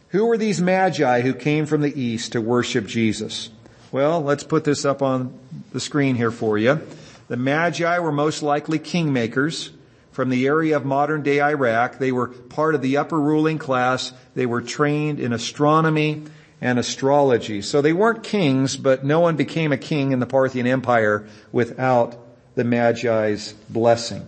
who 0.09 0.27
were 0.27 0.37
these 0.37 0.61
magi 0.61 1.21
who 1.21 1.33
came 1.35 1.67
from 1.67 1.83
the 1.83 2.01
east 2.01 2.33
to 2.33 2.41
worship 2.41 2.87
Jesus? 2.87 3.51
Well, 3.93 4.23
let's 4.23 4.45
put 4.45 4.63
this 4.63 4.85
up 4.85 5.03
on 5.03 5.37
the 5.73 5.81
screen 5.81 6.15
here 6.15 6.31
for 6.31 6.57
you. 6.57 6.81
The 7.27 7.37
magi 7.37 7.99
were 7.99 8.13
most 8.13 8.41
likely 8.41 8.79
kingmakers 8.79 9.71
from 10.13 10.29
the 10.29 10.47
area 10.47 10.77
of 10.77 10.85
modern 10.85 11.23
day 11.23 11.41
Iraq. 11.43 11.99
They 11.99 12.13
were 12.13 12.29
part 12.29 12.77
of 12.77 12.83
the 12.83 12.99
upper 12.99 13.19
ruling 13.19 13.59
class. 13.59 14.13
They 14.37 14.47
were 14.47 14.63
trained 14.63 15.19
in 15.19 15.33
astronomy 15.33 16.23
and 16.61 16.79
astrology. 16.79 17.63
So 17.63 17.83
they 17.83 17.93
weren't 17.93 18.23
kings, 18.23 18.77
but 18.77 19.05
no 19.05 19.19
one 19.19 19.35
became 19.35 19.73
a 19.73 19.77
king 19.77 20.13
in 20.13 20.21
the 20.21 20.27
Parthian 20.27 20.69
Empire 20.69 21.27
without 21.51 22.17
the 22.55 22.63
Magi's 22.63 23.55
blessing. 23.69 24.25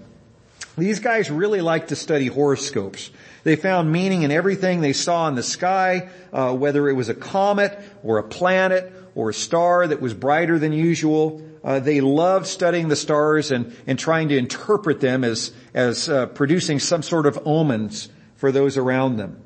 These 0.76 0.98
guys 0.98 1.30
really 1.30 1.60
liked 1.60 1.90
to 1.90 1.96
study 1.96 2.26
horoscopes. 2.26 3.10
They 3.44 3.54
found 3.54 3.92
meaning 3.92 4.22
in 4.22 4.32
everything 4.32 4.80
they 4.80 4.92
saw 4.92 5.28
in 5.28 5.36
the 5.36 5.42
sky, 5.42 6.08
uh, 6.32 6.52
whether 6.52 6.88
it 6.88 6.94
was 6.94 7.08
a 7.08 7.14
comet 7.14 7.78
or 8.02 8.18
a 8.18 8.24
planet 8.24 8.92
or 9.14 9.30
a 9.30 9.34
star 9.34 9.86
that 9.86 10.00
was 10.00 10.14
brighter 10.14 10.58
than 10.58 10.72
usual. 10.72 11.42
Uh, 11.62 11.78
they 11.78 12.00
loved 12.00 12.46
studying 12.46 12.88
the 12.88 12.96
stars 12.96 13.50
and, 13.50 13.76
and 13.86 13.98
trying 13.98 14.28
to 14.28 14.36
interpret 14.36 15.00
them 15.00 15.22
as, 15.24 15.52
as 15.74 16.08
uh, 16.08 16.26
producing 16.26 16.78
some 16.78 17.02
sort 17.02 17.26
of 17.26 17.38
omens 17.46 18.08
for 18.36 18.50
those 18.50 18.76
around 18.76 19.16
them. 19.16 19.40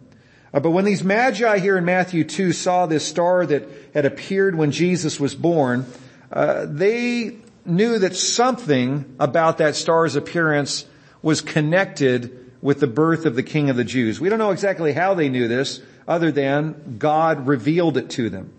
Uh, 0.55 0.61
but 0.61 0.70
when 0.70 0.85
these 0.85 1.05
magi 1.05 1.59
here 1.59 1.76
in 1.76 1.85
Matthew 1.85 2.24
2 2.24 2.52
saw 2.52 2.87
this 2.87 3.07
star 3.07 3.44
that 3.44 3.68
had 3.92 4.07
appeared 4.07 4.55
when 4.55 4.70
Jesus 4.70 5.20
was 5.20 5.35
born, 5.35 5.85
uh, 6.33 6.66
they 6.66 7.37
knew 7.64 7.98
that 7.98 8.16
something 8.16 9.16
about 9.18 9.59
that 9.59 9.76
star's 9.76 10.16
appearance 10.16 10.87
was 11.22 11.40
connected 11.40 12.52
with 12.62 12.81
the 12.81 12.87
birth 12.87 13.26
of 13.26 13.35
the 13.35 13.42
King 13.42 13.68
of 13.70 13.76
the 13.76 13.85
Jews. 13.85 14.20
We 14.20 14.29
don't 14.29 14.38
know 14.38 14.50
exactly 14.50 14.92
how 14.92 15.14
they 15.14 15.29
knew 15.29 15.48
this, 15.48 15.83
other 16.09 16.31
than 16.31 16.96
God 16.98 17.46
revealed 17.46 17.96
it 17.96 18.11
to 18.11 18.31
them. 18.31 18.52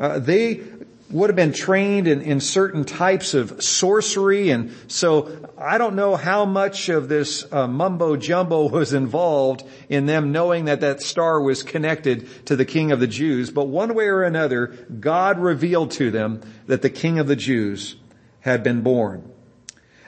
Uh, 0.00 0.18
they 0.18 0.62
would 1.10 1.28
have 1.28 1.36
been 1.36 1.52
trained 1.52 2.06
in, 2.06 2.22
in 2.22 2.40
certain 2.40 2.84
types 2.84 3.34
of 3.34 3.62
sorcery, 3.62 4.50
and 4.50 4.74
so 4.86 5.30
I 5.58 5.76
don't 5.76 5.94
know 5.94 6.16
how 6.16 6.46
much 6.46 6.88
of 6.88 7.08
this 7.08 7.44
uh, 7.52 7.66
mumbo 7.66 8.16
jumbo 8.16 8.68
was 8.70 8.94
involved 8.94 9.62
in 9.90 10.06
them 10.06 10.32
knowing 10.32 10.64
that 10.64 10.80
that 10.80 11.02
star 11.02 11.40
was 11.40 11.62
connected 11.62 12.46
to 12.46 12.56
the 12.56 12.64
King 12.64 12.92
of 12.92 13.00
the 13.00 13.06
Jews. 13.06 13.50
But 13.50 13.68
one 13.68 13.94
way 13.94 14.06
or 14.06 14.22
another, 14.22 14.68
God 14.98 15.38
revealed 15.38 15.90
to 15.92 16.10
them 16.10 16.40
that 16.66 16.80
the 16.80 16.90
King 16.90 17.18
of 17.18 17.26
the 17.26 17.36
Jews 17.36 17.96
had 18.40 18.62
been 18.62 18.80
born. 18.80 19.30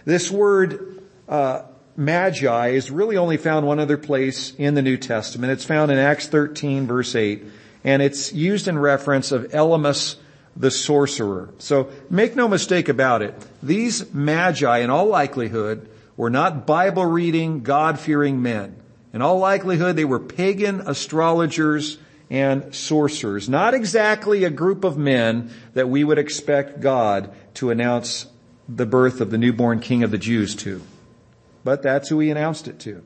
This 0.07 0.31
word 0.31 1.02
uh, 1.28 1.62
magi 1.96 2.68
is 2.68 2.90
really 2.90 3.18
only 3.18 3.37
found 3.37 3.66
one 3.66 3.78
other 3.78 3.98
place 3.98 4.55
in 4.55 4.74
the 4.74 4.83
New 4.83 4.96
Testament. 4.96 5.52
It's 5.52 5.64
found 5.66 5.90
in 5.90 5.98
Acts 5.98 6.28
13 6.28 6.87
verse 6.87 7.14
8 7.14 7.44
and 7.85 8.03
it's 8.03 8.33
used 8.33 8.68
in 8.68 8.79
reference 8.79 9.33
of 9.33 9.49
Elymas 9.49 10.16
the 10.57 10.71
sorcerer. 10.71 11.49
So 11.59 11.90
make 12.11 12.37
no 12.37 12.49
mistake 12.49 12.88
about 12.88 13.23
it. 13.23 13.35
These 13.62 14.12
magi 14.12 14.79
in 14.79 14.90
all 14.90 15.07
likelihood 15.07 15.88
were 16.16 16.31
not 16.31 16.66
Bible 16.66 17.07
reading, 17.07 17.62
God 17.62 17.99
fearing 17.99 18.42
men. 18.42 18.77
In 19.12 19.23
all 19.23 19.38
likelihood 19.38 19.97
they 19.97 20.05
were 20.05 20.21
pagan 20.21 20.83
astrologers 20.83 21.99
and 22.31 22.75
sorcerers. 22.75 23.49
Not 23.49 23.75
exactly 23.75 24.45
a 24.45 24.51
group 24.51 24.85
of 24.85 24.97
men 24.97 25.51
that 25.75 25.88
we 25.88 26.05
would 26.05 26.18
expect 26.18 26.81
God 26.81 27.33
to 27.55 27.71
announce 27.71 28.27
the 28.68 28.87
birth 28.87 29.21
of 29.21 29.31
the 29.31 29.38
newborn 29.38 29.81
king 29.81 30.03
of 30.03 30.11
the 30.11 30.18
Jews 30.18 30.55
to. 30.57 30.83
But 31.64 31.83
that's 31.83 32.09
who 32.09 32.21
he 32.21 32.31
announced 32.31 32.68
it 32.68 32.79
to. 32.81 33.05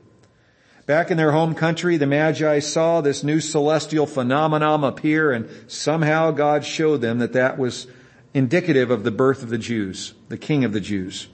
Back 0.87 1.11
in 1.11 1.17
their 1.17 1.33
home 1.33 1.53
country, 1.53 1.97
the 1.97 2.07
Magi 2.07 2.59
saw 2.59 3.01
this 3.01 3.21
new 3.21 3.41
celestial 3.41 4.05
phenomenon 4.05 4.85
appear 4.85 5.33
and 5.33 5.49
somehow 5.67 6.31
God 6.31 6.63
showed 6.63 7.01
them 7.01 7.19
that 7.19 7.33
that 7.33 7.57
was 7.57 7.87
indicative 8.33 8.89
of 8.89 9.03
the 9.03 9.11
birth 9.11 9.43
of 9.43 9.49
the 9.49 9.57
Jews, 9.57 10.13
the 10.29 10.37
king 10.37 10.63
of 10.63 10.71
the 10.71 10.79
Jews. 10.79 11.27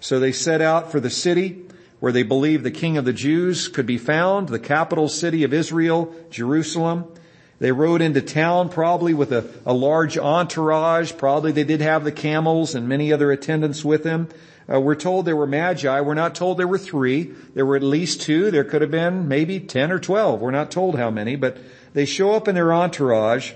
So 0.00 0.18
they 0.18 0.32
set 0.32 0.60
out 0.60 0.90
for 0.90 0.98
the 0.98 1.10
city 1.10 1.62
where 2.00 2.10
they 2.10 2.24
believed 2.24 2.64
the 2.64 2.72
king 2.72 2.96
of 2.96 3.04
the 3.04 3.12
Jews 3.12 3.68
could 3.68 3.86
be 3.86 3.98
found, 3.98 4.48
the 4.48 4.58
capital 4.58 5.08
city 5.08 5.44
of 5.44 5.54
Israel, 5.54 6.12
Jerusalem. 6.30 7.04
They 7.60 7.70
rode 7.70 8.02
into 8.02 8.20
town 8.20 8.68
probably 8.68 9.14
with 9.14 9.32
a, 9.32 9.48
a, 9.64 9.72
large 9.72 10.18
entourage. 10.18 11.12
Probably 11.16 11.52
they 11.52 11.62
did 11.62 11.82
have 11.82 12.02
the 12.02 12.10
camels 12.10 12.74
and 12.74 12.88
many 12.88 13.12
other 13.12 13.30
attendants 13.30 13.84
with 13.84 14.02
them. 14.02 14.28
Uh, 14.70 14.80
we're 14.80 14.94
told 14.94 15.24
there 15.24 15.36
were 15.36 15.46
magi. 15.46 16.00
We're 16.00 16.14
not 16.14 16.34
told 16.34 16.58
there 16.58 16.68
were 16.68 16.78
three. 16.78 17.32
There 17.54 17.64
were 17.64 17.76
at 17.76 17.82
least 17.82 18.20
two. 18.20 18.50
There 18.50 18.64
could 18.64 18.82
have 18.82 18.90
been 18.90 19.26
maybe 19.26 19.60
ten 19.60 19.90
or 19.90 19.98
twelve. 19.98 20.40
We're 20.40 20.50
not 20.50 20.70
told 20.70 20.98
how 20.98 21.10
many, 21.10 21.36
but 21.36 21.56
they 21.94 22.04
show 22.04 22.34
up 22.34 22.48
in 22.48 22.54
their 22.54 22.72
entourage 22.72 23.52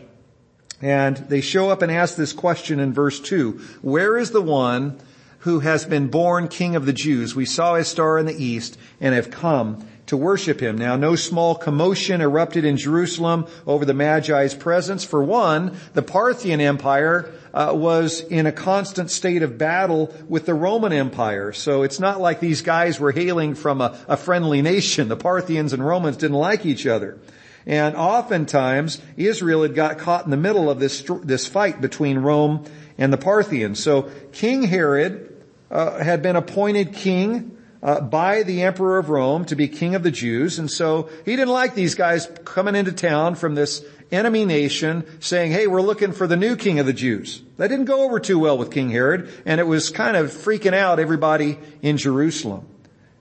and 0.80 1.16
they 1.16 1.40
show 1.40 1.70
up 1.70 1.82
and 1.82 1.92
ask 1.92 2.16
this 2.16 2.32
question 2.32 2.80
in 2.80 2.92
verse 2.92 3.20
two. 3.20 3.60
Where 3.82 4.16
is 4.16 4.30
the 4.30 4.42
one 4.42 4.98
who 5.40 5.60
has 5.60 5.84
been 5.84 6.08
born 6.08 6.48
king 6.48 6.76
of 6.76 6.86
the 6.86 6.92
Jews? 6.92 7.36
We 7.36 7.44
saw 7.44 7.74
his 7.74 7.88
star 7.88 8.18
in 8.18 8.26
the 8.26 8.42
east 8.42 8.78
and 9.00 9.14
have 9.14 9.30
come 9.30 9.86
to 10.12 10.16
worship 10.18 10.60
him. 10.60 10.76
Now, 10.76 10.96
no 10.96 11.16
small 11.16 11.54
commotion 11.54 12.20
erupted 12.20 12.66
in 12.66 12.76
Jerusalem 12.76 13.46
over 13.66 13.86
the 13.86 13.94
Magi's 13.94 14.54
presence. 14.54 15.04
For 15.04 15.24
one, 15.24 15.74
the 15.94 16.02
Parthian 16.02 16.60
Empire 16.60 17.32
uh, 17.54 17.72
was 17.74 18.20
in 18.20 18.44
a 18.44 18.52
constant 18.52 19.10
state 19.10 19.42
of 19.42 19.56
battle 19.56 20.14
with 20.28 20.44
the 20.44 20.52
Roman 20.52 20.92
Empire. 20.92 21.54
So 21.54 21.82
it's 21.82 21.98
not 21.98 22.20
like 22.20 22.40
these 22.40 22.60
guys 22.60 23.00
were 23.00 23.10
hailing 23.10 23.54
from 23.54 23.80
a, 23.80 23.98
a 24.06 24.18
friendly 24.18 24.60
nation. 24.60 25.08
The 25.08 25.16
Parthians 25.16 25.72
and 25.72 25.82
Romans 25.82 26.18
didn't 26.18 26.36
like 26.36 26.66
each 26.66 26.86
other. 26.86 27.18
And 27.64 27.96
oftentimes, 27.96 29.00
Israel 29.16 29.62
had 29.62 29.74
got 29.74 29.96
caught 29.96 30.26
in 30.26 30.30
the 30.30 30.36
middle 30.36 30.68
of 30.68 30.78
this, 30.78 31.02
this 31.24 31.46
fight 31.46 31.80
between 31.80 32.18
Rome 32.18 32.66
and 32.98 33.10
the 33.10 33.16
Parthians. 33.16 33.82
So 33.82 34.10
King 34.32 34.64
Herod 34.64 35.42
uh, 35.70 36.04
had 36.04 36.20
been 36.20 36.36
appointed 36.36 36.92
king 36.92 37.56
uh, 37.82 38.00
by 38.00 38.42
the 38.42 38.62
emperor 38.62 38.98
of 38.98 39.10
Rome 39.10 39.44
to 39.46 39.56
be 39.56 39.68
king 39.68 39.94
of 39.94 40.02
the 40.02 40.10
Jews. 40.10 40.58
And 40.58 40.70
so 40.70 41.10
he 41.24 41.32
didn't 41.36 41.52
like 41.52 41.74
these 41.74 41.94
guys 41.94 42.28
coming 42.44 42.76
into 42.76 42.92
town 42.92 43.34
from 43.34 43.54
this 43.54 43.84
enemy 44.10 44.44
nation 44.44 45.04
saying, 45.20 45.52
hey, 45.52 45.66
we're 45.66 45.82
looking 45.82 46.12
for 46.12 46.26
the 46.26 46.36
new 46.36 46.54
king 46.54 46.78
of 46.78 46.86
the 46.86 46.92
Jews. 46.92 47.42
That 47.56 47.68
didn't 47.68 47.86
go 47.86 48.04
over 48.04 48.20
too 48.20 48.38
well 48.38 48.58
with 48.58 48.70
King 48.70 48.90
Herod 48.90 49.30
and 49.44 49.60
it 49.60 49.66
was 49.66 49.90
kind 49.90 50.16
of 50.16 50.30
freaking 50.30 50.74
out 50.74 51.00
everybody 51.00 51.58
in 51.80 51.96
Jerusalem. 51.96 52.66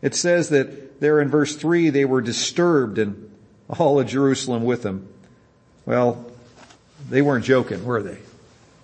It 0.02 0.16
says 0.16 0.50
that 0.50 1.00
there 1.00 1.20
in 1.22 1.30
verse 1.30 1.56
three, 1.56 1.90
they 1.90 2.06
were 2.06 2.22
disturbed 2.22 2.98
and 3.00 3.32
all 3.70 4.00
of 4.00 4.08
Jerusalem 4.08 4.64
with 4.64 4.84
them. 4.84 5.08
Well, 5.86 6.32
they 7.10 7.22
weren't 7.22 7.46
joking, 7.46 7.84
were 7.86 8.04
they? 8.04 8.20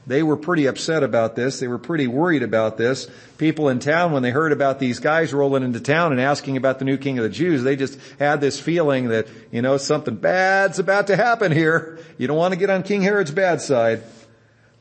They 0.08 0.24
were 0.24 0.38
pretty 0.38 0.68
upset 0.68 1.04
about 1.04 1.36
this. 1.36 1.60
They 1.60 1.68
were 1.68 1.78
pretty 1.78 2.08
worried 2.08 2.42
about 2.42 2.78
this. 2.78 3.10
People 3.38 3.68
in 3.68 3.80
town, 3.80 4.14
when 4.14 4.24
they 4.24 4.32
heard 4.32 4.54
about 4.54 4.80
these 4.80 5.00
guys 5.00 5.34
rolling 5.34 5.64
into 5.64 5.82
town 5.82 6.14
and 6.14 6.22
asking 6.22 6.56
about 6.56 6.80
the 6.80 6.86
new 6.86 6.98
king 6.98 7.18
of 7.18 7.24
the 7.24 7.30
Jews, 7.30 7.62
they 7.62 7.76
just 7.76 8.00
had 8.18 8.40
this 8.40 8.58
feeling 8.58 9.10
that, 9.10 9.28
you 9.52 9.62
know, 9.62 9.76
something 9.76 10.16
bad's 10.16 10.80
about 10.80 11.08
to 11.08 11.18
happen 11.18 11.52
here. 11.52 12.00
You 12.18 12.26
don't 12.28 12.38
want 12.38 12.54
to 12.54 12.60
get 12.60 12.70
on 12.70 12.84
King 12.84 13.02
Herod's 13.02 13.32
bad 13.32 13.60
side. 13.60 14.02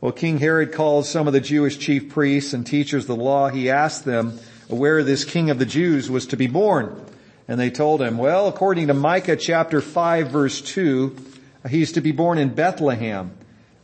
Well, 0.00 0.12
King 0.12 0.38
Herod 0.38 0.72
calls 0.72 1.08
some 1.08 1.26
of 1.26 1.32
the 1.32 1.40
Jewish 1.40 1.76
chief 1.76 2.08
priests 2.10 2.52
and 2.52 2.64
teachers 2.64 3.04
of 3.04 3.16
the 3.16 3.24
law. 3.24 3.48
He 3.48 3.68
asked 3.68 4.04
them 4.04 4.38
where 4.68 5.02
this 5.02 5.24
king 5.24 5.50
of 5.50 5.58
the 5.58 5.66
Jews 5.66 6.08
was 6.08 6.26
to 6.28 6.36
be 6.36 6.46
born. 6.46 7.04
And 7.48 7.58
they 7.58 7.70
told 7.70 8.00
him, 8.00 8.16
well, 8.16 8.46
according 8.46 8.86
to 8.86 8.94
Micah 8.94 9.36
chapter 9.36 9.80
5 9.80 10.28
verse 10.28 10.60
2, 10.60 11.16
he's 11.68 11.92
to 11.92 12.00
be 12.00 12.12
born 12.12 12.38
in 12.38 12.54
Bethlehem. 12.54 13.32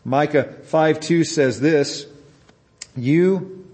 Micah 0.05 0.55
5 0.65 1.01
2 1.01 1.25
says 1.25 1.61
this, 1.61 2.07
You, 2.97 3.67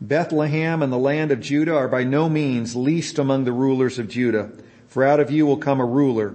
Bethlehem 0.00 0.82
and 0.82 0.92
the 0.92 0.98
land 0.98 1.30
of 1.30 1.40
Judah 1.40 1.76
are 1.76 1.88
by 1.88 2.04
no 2.04 2.28
means 2.28 2.74
least 2.74 3.18
among 3.18 3.44
the 3.44 3.52
rulers 3.52 3.98
of 3.98 4.08
Judah, 4.08 4.50
for 4.88 5.04
out 5.04 5.20
of 5.20 5.30
you 5.30 5.46
will 5.46 5.56
come 5.56 5.80
a 5.80 5.86
ruler 5.86 6.34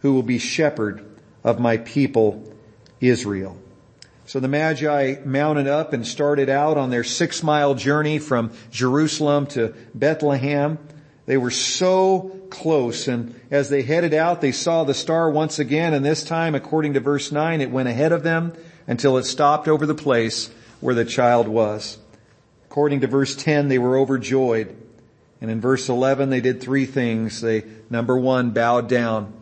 who 0.00 0.12
will 0.12 0.22
be 0.22 0.38
shepherd 0.38 1.04
of 1.42 1.58
my 1.58 1.78
people 1.78 2.52
Israel. 3.00 3.56
So 4.26 4.40
the 4.40 4.48
Magi 4.48 5.16
mounted 5.24 5.68
up 5.68 5.92
and 5.92 6.06
started 6.06 6.48
out 6.48 6.76
on 6.76 6.90
their 6.90 7.04
six 7.04 7.42
mile 7.42 7.74
journey 7.74 8.18
from 8.18 8.50
Jerusalem 8.70 9.46
to 9.48 9.74
Bethlehem. 9.94 10.78
They 11.26 11.36
were 11.36 11.52
so 11.52 12.35
close 12.56 13.08
and 13.08 13.38
as 13.50 13.68
they 13.68 13.82
headed 13.82 14.14
out 14.14 14.40
they 14.40 14.52
saw 14.52 14.84
the 14.84 14.94
star 14.94 15.30
once 15.30 15.58
again 15.58 15.94
and 15.94 16.04
this 16.04 16.24
time 16.24 16.54
according 16.54 16.94
to 16.94 17.00
verse 17.00 17.30
9 17.30 17.60
it 17.60 17.70
went 17.70 17.88
ahead 17.88 18.12
of 18.12 18.22
them 18.22 18.52
until 18.86 19.18
it 19.18 19.24
stopped 19.24 19.68
over 19.68 19.86
the 19.86 19.94
place 19.94 20.50
where 20.80 20.94
the 20.94 21.04
child 21.04 21.48
was. 21.48 21.98
According 22.70 23.00
to 23.00 23.06
verse 23.06 23.36
10 23.36 23.68
they 23.68 23.78
were 23.78 23.98
overjoyed 23.98 24.74
and 25.40 25.50
in 25.50 25.60
verse 25.60 25.88
11 25.88 26.30
they 26.30 26.40
did 26.40 26.60
three 26.60 26.86
things. 26.86 27.40
They, 27.40 27.64
number 27.90 28.16
one, 28.16 28.50
bowed 28.50 28.88
down 28.88 29.32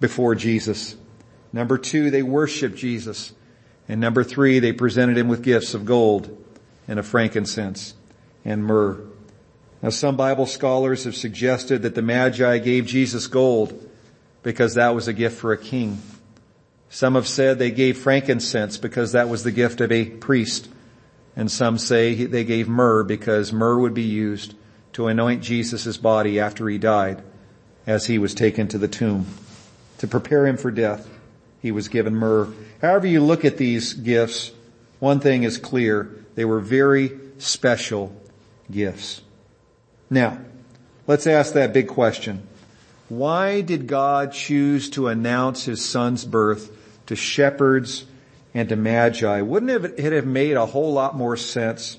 before 0.00 0.34
Jesus. 0.34 0.96
Number 1.52 1.78
two, 1.78 2.10
they 2.10 2.22
worshiped 2.22 2.76
Jesus. 2.76 3.32
And 3.88 4.00
number 4.00 4.24
three, 4.24 4.58
they 4.58 4.72
presented 4.72 5.18
him 5.18 5.28
with 5.28 5.42
gifts 5.42 5.74
of 5.74 5.84
gold 5.84 6.44
and 6.88 6.98
of 6.98 7.06
frankincense 7.06 7.94
and 8.44 8.64
myrrh. 8.64 9.00
Now 9.82 9.90
some 9.90 10.16
Bible 10.16 10.46
scholars 10.46 11.04
have 11.04 11.16
suggested 11.16 11.82
that 11.82 11.96
the 11.96 12.02
Magi 12.02 12.58
gave 12.58 12.86
Jesus 12.86 13.26
gold 13.26 13.90
because 14.42 14.74
that 14.74 14.94
was 14.94 15.08
a 15.08 15.12
gift 15.12 15.38
for 15.38 15.52
a 15.52 15.58
king. 15.58 16.00
Some 16.88 17.14
have 17.14 17.26
said 17.26 17.58
they 17.58 17.70
gave 17.70 17.98
frankincense 17.98 18.76
because 18.76 19.12
that 19.12 19.28
was 19.28 19.44
the 19.44 19.50
gift 19.50 19.80
of 19.80 19.90
a 19.90 20.04
priest. 20.04 20.68
And 21.34 21.50
some 21.50 21.78
say 21.78 22.26
they 22.26 22.44
gave 22.44 22.68
myrrh 22.68 23.02
because 23.02 23.52
myrrh 23.52 23.78
would 23.78 23.94
be 23.94 24.02
used 24.02 24.54
to 24.92 25.06
anoint 25.06 25.42
Jesus' 25.42 25.96
body 25.96 26.38
after 26.38 26.68
he 26.68 26.78
died 26.78 27.22
as 27.86 28.06
he 28.06 28.18
was 28.18 28.34
taken 28.34 28.68
to 28.68 28.78
the 28.78 28.88
tomb. 28.88 29.26
To 29.98 30.06
prepare 30.06 30.46
him 30.46 30.58
for 30.58 30.70
death, 30.70 31.08
he 31.60 31.72
was 31.72 31.88
given 31.88 32.14
myrrh. 32.14 32.52
However 32.82 33.06
you 33.06 33.22
look 33.22 33.44
at 33.44 33.56
these 33.56 33.94
gifts, 33.94 34.52
one 34.98 35.18
thing 35.18 35.44
is 35.44 35.56
clear. 35.56 36.10
They 36.34 36.44
were 36.44 36.60
very 36.60 37.18
special 37.38 38.14
gifts. 38.70 39.21
Now, 40.12 40.38
let's 41.06 41.26
ask 41.26 41.54
that 41.54 41.72
big 41.72 41.88
question. 41.88 42.46
Why 43.08 43.62
did 43.62 43.86
God 43.86 44.32
choose 44.32 44.90
to 44.90 45.08
announce 45.08 45.64
his 45.64 45.82
son's 45.82 46.26
birth 46.26 46.70
to 47.06 47.16
shepherds 47.16 48.04
and 48.52 48.68
to 48.68 48.76
magi? 48.76 49.40
Wouldn't 49.40 49.98
it 49.98 50.12
have 50.12 50.26
made 50.26 50.58
a 50.58 50.66
whole 50.66 50.92
lot 50.92 51.16
more 51.16 51.38
sense 51.38 51.96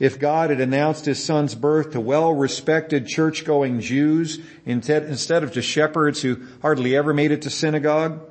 if 0.00 0.18
God 0.18 0.50
had 0.50 0.60
announced 0.60 1.04
his 1.04 1.24
son's 1.24 1.54
birth 1.54 1.92
to 1.92 2.00
well-respected 2.00 3.06
church-going 3.06 3.78
Jews 3.78 4.40
instead 4.64 5.44
of 5.44 5.52
to 5.52 5.62
shepherds 5.62 6.20
who 6.22 6.48
hardly 6.62 6.96
ever 6.96 7.14
made 7.14 7.30
it 7.30 7.42
to 7.42 7.50
synagogue? 7.50 8.22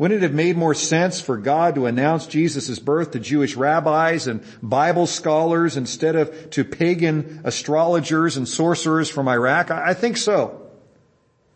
Wouldn't 0.00 0.22
it 0.22 0.26
have 0.26 0.32
made 0.32 0.56
more 0.56 0.72
sense 0.72 1.20
for 1.20 1.36
God 1.36 1.74
to 1.74 1.84
announce 1.84 2.26
Jesus' 2.26 2.78
birth 2.78 3.10
to 3.10 3.20
Jewish 3.20 3.54
rabbis 3.54 4.28
and 4.28 4.42
Bible 4.62 5.06
scholars 5.06 5.76
instead 5.76 6.16
of 6.16 6.48
to 6.52 6.64
pagan 6.64 7.42
astrologers 7.44 8.38
and 8.38 8.48
sorcerers 8.48 9.10
from 9.10 9.28
Iraq? 9.28 9.70
I 9.70 9.92
think 9.92 10.16
so. 10.16 10.70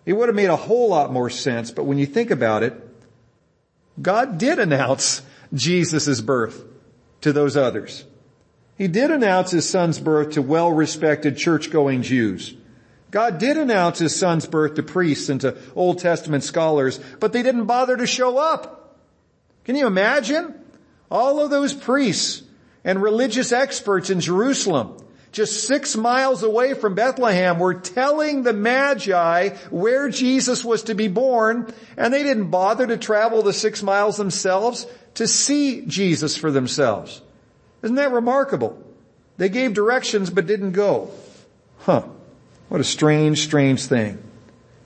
It 0.04 0.12
would 0.12 0.28
have 0.28 0.36
made 0.36 0.50
a 0.50 0.56
whole 0.56 0.90
lot 0.90 1.10
more 1.10 1.30
sense, 1.30 1.70
but 1.70 1.84
when 1.84 1.96
you 1.96 2.04
think 2.04 2.30
about 2.30 2.62
it, 2.62 2.78
God 4.02 4.36
did 4.36 4.58
announce 4.58 5.22
Jesus' 5.54 6.20
birth 6.20 6.64
to 7.22 7.32
those 7.32 7.56
others. 7.56 8.04
He 8.76 8.88
did 8.88 9.10
announce 9.10 9.52
his 9.52 9.66
son's 9.66 9.98
birth 9.98 10.32
to 10.32 10.42
well-respected 10.42 11.38
church-going 11.38 12.02
Jews. 12.02 12.52
God 13.14 13.38
did 13.38 13.56
announce 13.56 14.00
his 14.00 14.16
son's 14.16 14.44
birth 14.44 14.74
to 14.74 14.82
priests 14.82 15.28
and 15.28 15.40
to 15.42 15.56
Old 15.76 16.00
Testament 16.00 16.42
scholars, 16.42 16.98
but 17.20 17.32
they 17.32 17.44
didn't 17.44 17.66
bother 17.66 17.96
to 17.96 18.08
show 18.08 18.38
up. 18.38 18.98
Can 19.62 19.76
you 19.76 19.86
imagine? 19.86 20.52
All 21.12 21.38
of 21.38 21.48
those 21.48 21.72
priests 21.72 22.42
and 22.82 23.00
religious 23.00 23.52
experts 23.52 24.10
in 24.10 24.18
Jerusalem, 24.18 24.96
just 25.30 25.64
six 25.68 25.96
miles 25.96 26.42
away 26.42 26.74
from 26.74 26.96
Bethlehem, 26.96 27.60
were 27.60 27.74
telling 27.74 28.42
the 28.42 28.52
Magi 28.52 29.50
where 29.70 30.08
Jesus 30.08 30.64
was 30.64 30.82
to 30.82 30.96
be 30.96 31.06
born, 31.06 31.72
and 31.96 32.12
they 32.12 32.24
didn't 32.24 32.50
bother 32.50 32.84
to 32.84 32.96
travel 32.96 33.42
the 33.42 33.52
six 33.52 33.80
miles 33.80 34.16
themselves 34.16 34.88
to 35.14 35.28
see 35.28 35.86
Jesus 35.86 36.36
for 36.36 36.50
themselves. 36.50 37.22
Isn't 37.80 37.94
that 37.94 38.10
remarkable? 38.10 38.76
They 39.36 39.50
gave 39.50 39.72
directions 39.72 40.30
but 40.30 40.48
didn't 40.48 40.72
go. 40.72 41.12
Huh. 41.78 42.08
What 42.74 42.80
a 42.80 42.82
strange, 42.82 43.44
strange 43.44 43.86
thing. 43.86 44.18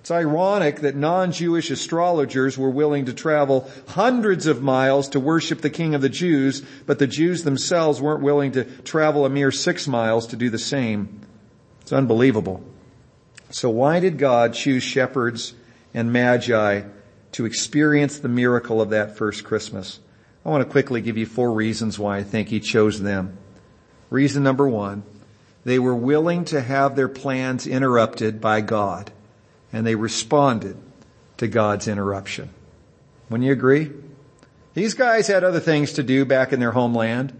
It's 0.01 0.11
ironic 0.11 0.81
that 0.81 0.95
non-Jewish 0.95 1.71
astrologers 1.71 2.59
were 2.59 2.69
willing 2.69 3.07
to 3.07 3.15
travel 3.15 3.67
hundreds 3.89 4.47
of 4.47 4.63
miles 4.63 5.09
to 5.09 5.21
worship 5.21 5.63
the 5.63 5.71
King 5.71 5.95
of 5.95 6.03
the 6.03 6.11
Jews, 6.11 6.61
but 6.85 6.99
the 6.99 7.07
Jews 7.07 7.45
themselves 7.45 7.99
weren't 7.99 8.23
willing 8.23 8.53
to 8.53 8.65
travel 8.83 9.25
a 9.25 9.31
mere 9.31 9.51
six 9.51 9.89
miles 9.89 10.27
to 10.27 10.37
do 10.37 10.51
the 10.51 10.59
same. 10.59 11.23
It's 11.81 11.91
unbelievable. 11.91 12.63
So 13.49 13.71
why 13.71 14.01
did 14.01 14.19
God 14.19 14.53
choose 14.53 14.83
shepherds 14.83 15.55
and 15.95 16.13
magi 16.13 16.83
to 17.33 17.47
experience 17.47 18.19
the 18.19 18.29
miracle 18.29 18.83
of 18.83 18.91
that 18.91 19.17
first 19.17 19.45
Christmas? 19.45 19.99
I 20.45 20.51
want 20.51 20.63
to 20.63 20.71
quickly 20.71 21.01
give 21.01 21.17
you 21.17 21.25
four 21.25 21.55
reasons 21.55 21.99
why 21.99 22.19
I 22.19 22.23
think 22.23 22.49
He 22.49 22.61
chose 22.61 23.01
them. 23.01 23.39
Reason 24.11 24.43
number 24.43 24.69
one, 24.69 25.05
they 25.69 25.79
were 25.79 25.95
willing 25.95 26.45
to 26.47 26.61
have 26.61 26.97
their 26.97 27.09
plans 27.09 27.67
interrupted 27.67 28.41
by 28.41 28.61
God, 28.61 29.11
and 29.73 29.87
they 29.87 29.95
responded 29.95 30.77
to 31.39 31.49
God's 31.49 31.89
interruption. 31.89 32.51
Wouldn't 33.29 33.47
you 33.47 33.53
agree? 33.53 33.91
These 34.75 34.95
guys 34.95 35.27
had 35.27 35.45
other 35.45 35.61
things 35.61 35.95
to 35.95 36.03
do 36.03 36.25
back 36.25 36.53
in 36.53 36.61
their 36.61 36.73
homeland, 36.73 37.39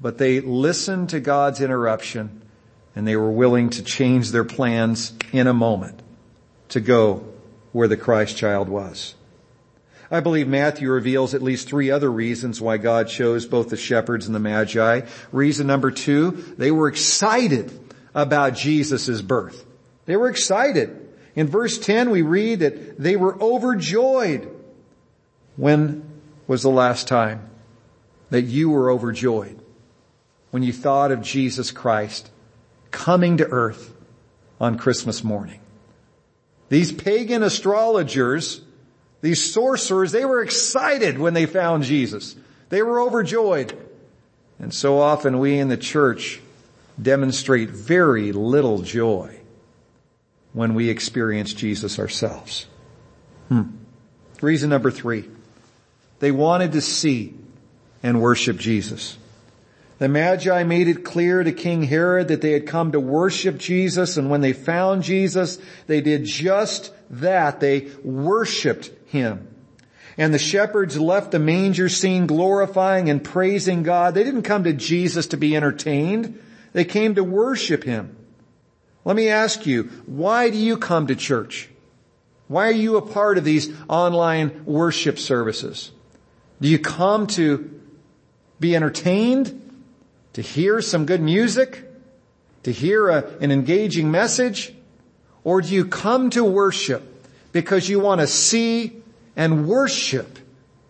but 0.00 0.18
they 0.18 0.40
listened 0.40 1.10
to 1.10 1.20
God's 1.20 1.60
interruption 1.60 2.42
and 2.94 3.06
they 3.06 3.16
were 3.16 3.30
willing 3.30 3.70
to 3.70 3.82
change 3.82 4.30
their 4.30 4.44
plans 4.44 5.12
in 5.32 5.46
a 5.46 5.54
moment 5.54 6.00
to 6.70 6.80
go 6.80 7.24
where 7.72 7.88
the 7.88 7.96
Christ 7.96 8.36
child 8.36 8.68
was. 8.68 9.14
I 10.10 10.20
believe 10.20 10.48
Matthew 10.48 10.90
reveals 10.90 11.34
at 11.34 11.42
least 11.42 11.68
three 11.68 11.90
other 11.90 12.10
reasons 12.10 12.60
why 12.60 12.78
God 12.78 13.08
chose 13.08 13.46
both 13.46 13.68
the 13.70 13.76
shepherds 13.76 14.26
and 14.26 14.34
the 14.34 14.40
magi. 14.40 15.02
Reason 15.30 15.66
number 15.66 15.92
two, 15.92 16.32
they 16.58 16.72
were 16.72 16.88
excited 16.88 17.70
about 18.12 18.54
Jesus' 18.54 19.22
birth. 19.22 19.64
They 20.06 20.16
were 20.16 20.28
excited. 20.28 21.08
In 21.36 21.46
verse 21.46 21.78
10 21.78 22.10
we 22.10 22.22
read 22.22 22.60
that 22.60 22.98
they 22.98 23.14
were 23.14 23.40
overjoyed. 23.40 24.50
When 25.56 26.04
was 26.48 26.62
the 26.62 26.70
last 26.70 27.06
time 27.06 27.48
that 28.30 28.42
you 28.42 28.70
were 28.70 28.90
overjoyed? 28.90 29.62
When 30.50 30.64
you 30.64 30.72
thought 30.72 31.12
of 31.12 31.22
Jesus 31.22 31.70
Christ 31.70 32.30
coming 32.90 33.36
to 33.36 33.46
earth 33.46 33.94
on 34.60 34.76
Christmas 34.76 35.22
morning. 35.22 35.60
These 36.68 36.90
pagan 36.90 37.44
astrologers 37.44 38.60
these 39.20 39.52
sorcerers, 39.52 40.12
they 40.12 40.24
were 40.24 40.42
excited 40.42 41.18
when 41.18 41.34
they 41.34 41.46
found 41.46 41.84
Jesus. 41.84 42.36
They 42.70 42.82
were 42.82 43.00
overjoyed. 43.00 43.76
And 44.58 44.72
so 44.72 44.98
often 45.00 45.38
we 45.38 45.58
in 45.58 45.68
the 45.68 45.76
church 45.76 46.40
demonstrate 47.00 47.70
very 47.70 48.32
little 48.32 48.82
joy 48.82 49.40
when 50.52 50.74
we 50.74 50.88
experience 50.88 51.52
Jesus 51.52 51.98
ourselves. 51.98 52.66
Hmm. 53.48 53.62
Reason 54.40 54.70
number 54.70 54.90
three. 54.90 55.28
They 56.18 56.30
wanted 56.30 56.72
to 56.72 56.80
see 56.80 57.34
and 58.02 58.20
worship 58.20 58.58
Jesus. 58.58 59.16
The 59.98 60.08
Magi 60.08 60.62
made 60.64 60.88
it 60.88 61.04
clear 61.04 61.42
to 61.42 61.52
King 61.52 61.82
Herod 61.82 62.28
that 62.28 62.40
they 62.40 62.52
had 62.52 62.66
come 62.66 62.92
to 62.92 63.00
worship 63.00 63.58
Jesus 63.58 64.16
and 64.16 64.30
when 64.30 64.40
they 64.40 64.54
found 64.54 65.02
Jesus, 65.02 65.58
they 65.86 66.00
did 66.00 66.24
just 66.24 66.92
that. 67.10 67.60
They 67.60 67.90
worshiped 68.02 68.90
him. 69.10 69.48
And 70.16 70.32
the 70.32 70.38
shepherds 70.38 70.98
left 70.98 71.32
the 71.32 71.38
manger 71.38 71.88
scene 71.88 72.26
glorifying 72.26 73.08
and 73.08 73.22
praising 73.22 73.82
God. 73.82 74.14
They 74.14 74.22
didn't 74.22 74.42
come 74.42 74.64
to 74.64 74.72
Jesus 74.72 75.28
to 75.28 75.36
be 75.36 75.56
entertained. 75.56 76.40
They 76.72 76.84
came 76.84 77.16
to 77.16 77.24
worship 77.24 77.84
Him. 77.84 78.16
Let 79.04 79.16
me 79.16 79.28
ask 79.28 79.66
you, 79.66 79.84
why 80.06 80.50
do 80.50 80.58
you 80.58 80.76
come 80.76 81.06
to 81.08 81.16
church? 81.16 81.68
Why 82.48 82.68
are 82.68 82.72
you 82.72 82.96
a 82.96 83.02
part 83.02 83.38
of 83.38 83.44
these 83.44 83.72
online 83.88 84.64
worship 84.64 85.18
services? 85.18 85.90
Do 86.60 86.68
you 86.68 86.78
come 86.78 87.26
to 87.28 87.80
be 88.60 88.76
entertained? 88.76 89.56
To 90.34 90.42
hear 90.42 90.82
some 90.82 91.06
good 91.06 91.22
music? 91.22 91.84
To 92.64 92.72
hear 92.72 93.08
a, 93.08 93.26
an 93.40 93.50
engaging 93.50 94.10
message? 94.10 94.74
Or 95.42 95.62
do 95.62 95.74
you 95.74 95.86
come 95.86 96.30
to 96.30 96.44
worship 96.44 97.06
because 97.52 97.88
you 97.88 98.00
want 98.00 98.20
to 98.20 98.26
see 98.26 98.99
and 99.36 99.68
worship 99.68 100.38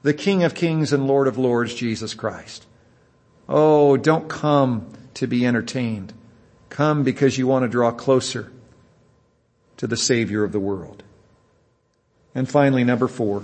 the 0.03 0.15
King 0.15 0.45
of 0.45 0.55
Kings 0.55 0.93
and 0.93 1.07
Lord 1.07 1.27
of 1.27 1.39
Lords, 1.39 1.75
Jesus 1.75 2.15
Christ? 2.15 2.67
Oh, 3.49 3.97
don't 3.97 4.29
come 4.29 4.93
to 5.15 5.27
be 5.27 5.47
entertained. 5.47 6.13
Come 6.69 7.03
because 7.03 7.37
you 7.37 7.47
want 7.47 7.65
to 7.65 7.69
draw 7.69 7.91
closer 7.91 8.53
to 9.77 9.87
the 9.87 9.97
Savior 9.97 10.45
of 10.45 10.53
the 10.53 10.61
world. 10.61 11.03
And 12.35 12.49
finally, 12.49 12.85
number 12.85 13.09
four, 13.09 13.43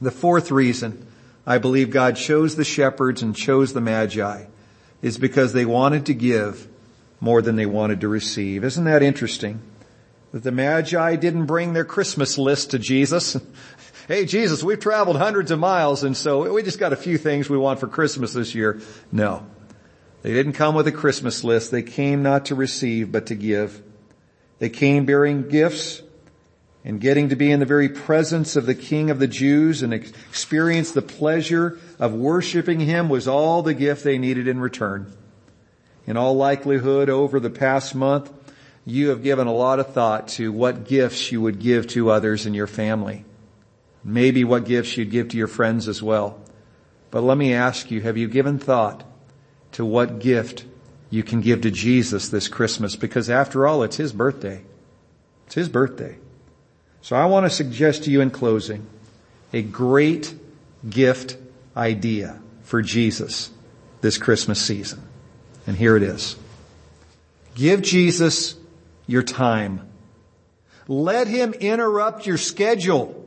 the 0.00 0.10
fourth 0.10 0.50
reason 0.50 1.06
I 1.46 1.58
believe 1.58 1.90
God 1.90 2.16
chose 2.16 2.56
the 2.56 2.64
shepherds 2.64 3.22
and 3.22 3.34
chose 3.34 3.72
the 3.72 3.80
magi 3.80 4.46
is 5.02 5.18
because 5.18 5.52
they 5.52 5.64
wanted 5.64 6.06
to 6.06 6.14
give 6.14 6.66
more 7.20 7.40
than 7.40 7.56
they 7.56 7.66
wanted 7.66 8.00
to 8.00 8.08
receive. 8.08 8.64
Isn't 8.64 8.84
that 8.84 9.02
interesting? 9.02 9.60
That 10.32 10.42
the 10.42 10.52
magi 10.52 11.16
didn't 11.16 11.46
bring 11.46 11.72
their 11.72 11.84
Christmas 11.84 12.36
list 12.36 12.72
to 12.72 12.78
Jesus. 12.78 13.36
Hey 14.08 14.24
Jesus, 14.24 14.62
we've 14.62 14.80
traveled 14.80 15.16
hundreds 15.16 15.50
of 15.50 15.58
miles 15.58 16.04
and 16.04 16.16
so 16.16 16.52
we 16.52 16.62
just 16.62 16.78
got 16.78 16.92
a 16.92 16.96
few 16.96 17.18
things 17.18 17.48
we 17.48 17.58
want 17.58 17.80
for 17.80 17.88
Christmas 17.88 18.32
this 18.32 18.54
year. 18.54 18.80
No. 19.10 19.46
They 20.22 20.32
didn't 20.32 20.54
come 20.54 20.74
with 20.74 20.88
a 20.88 20.92
Christmas 20.92 21.44
list. 21.44 21.70
They 21.70 21.82
came 21.82 22.22
not 22.22 22.46
to 22.46 22.54
receive, 22.54 23.12
but 23.12 23.26
to 23.26 23.34
give. 23.34 23.82
They 24.58 24.70
came 24.70 25.04
bearing 25.04 25.48
gifts 25.48 26.02
and 26.84 27.00
getting 27.00 27.28
to 27.28 27.36
be 27.36 27.50
in 27.50 27.60
the 27.60 27.66
very 27.66 27.88
presence 27.88 28.56
of 28.56 28.64
the 28.64 28.74
King 28.74 29.10
of 29.10 29.18
the 29.18 29.26
Jews 29.26 29.82
and 29.82 29.92
experience 29.92 30.92
the 30.92 31.02
pleasure 31.02 31.78
of 31.98 32.14
worshiping 32.14 32.80
Him 32.80 33.08
was 33.08 33.28
all 33.28 33.62
the 33.62 33.74
gift 33.74 34.04
they 34.04 34.18
needed 34.18 34.48
in 34.48 34.60
return. 34.60 35.12
In 36.06 36.16
all 36.16 36.36
likelihood, 36.36 37.10
over 37.10 37.40
the 37.40 37.50
past 37.50 37.94
month, 37.94 38.32
you 38.84 39.08
have 39.08 39.24
given 39.24 39.48
a 39.48 39.52
lot 39.52 39.80
of 39.80 39.92
thought 39.92 40.28
to 40.28 40.52
what 40.52 40.86
gifts 40.86 41.32
you 41.32 41.40
would 41.40 41.58
give 41.58 41.88
to 41.88 42.10
others 42.10 42.46
in 42.46 42.54
your 42.54 42.68
family. 42.68 43.24
Maybe 44.06 44.44
what 44.44 44.66
gifts 44.66 44.96
you'd 44.96 45.10
give 45.10 45.30
to 45.30 45.36
your 45.36 45.48
friends 45.48 45.88
as 45.88 46.00
well. 46.00 46.38
But 47.10 47.22
let 47.22 47.36
me 47.36 47.52
ask 47.52 47.90
you, 47.90 48.00
have 48.02 48.16
you 48.16 48.28
given 48.28 48.56
thought 48.56 49.02
to 49.72 49.84
what 49.84 50.20
gift 50.20 50.64
you 51.10 51.24
can 51.24 51.40
give 51.40 51.62
to 51.62 51.72
Jesus 51.72 52.28
this 52.28 52.46
Christmas? 52.46 52.94
Because 52.94 53.28
after 53.28 53.66
all, 53.66 53.82
it's 53.82 53.96
His 53.96 54.12
birthday. 54.12 54.62
It's 55.46 55.56
His 55.56 55.68
birthday. 55.68 56.18
So 57.02 57.16
I 57.16 57.26
want 57.26 57.46
to 57.46 57.50
suggest 57.50 58.04
to 58.04 58.12
you 58.12 58.20
in 58.20 58.30
closing 58.30 58.86
a 59.52 59.62
great 59.62 60.32
gift 60.88 61.36
idea 61.76 62.38
for 62.62 62.82
Jesus 62.82 63.50
this 64.02 64.18
Christmas 64.18 64.62
season. 64.62 65.02
And 65.66 65.76
here 65.76 65.96
it 65.96 66.04
is. 66.04 66.36
Give 67.56 67.82
Jesus 67.82 68.54
your 69.08 69.24
time. 69.24 69.80
Let 70.86 71.26
Him 71.26 71.54
interrupt 71.54 72.24
your 72.24 72.38
schedule. 72.38 73.25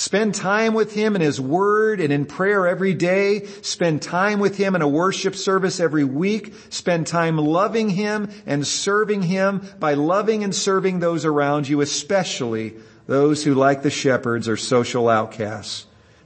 Spend 0.00 0.34
time 0.34 0.72
with 0.72 0.94
Him 0.94 1.14
in 1.14 1.20
His 1.20 1.38
Word 1.38 2.00
and 2.00 2.10
in 2.10 2.24
prayer 2.24 2.66
every 2.66 2.94
day. 2.94 3.44
Spend 3.60 4.00
time 4.00 4.40
with 4.40 4.56
Him 4.56 4.74
in 4.74 4.80
a 4.80 4.88
worship 4.88 5.36
service 5.36 5.78
every 5.78 6.04
week. 6.04 6.54
Spend 6.70 7.06
time 7.06 7.36
loving 7.36 7.90
Him 7.90 8.30
and 8.46 8.66
serving 8.66 9.20
Him 9.20 9.60
by 9.78 9.92
loving 9.92 10.42
and 10.42 10.54
serving 10.54 11.00
those 11.00 11.26
around 11.26 11.68
you, 11.68 11.82
especially 11.82 12.76
those 13.06 13.44
who 13.44 13.52
like 13.52 13.82
the 13.82 13.90
shepherds 13.90 14.48
are 14.48 14.56
social 14.56 15.06
outcasts 15.06 15.84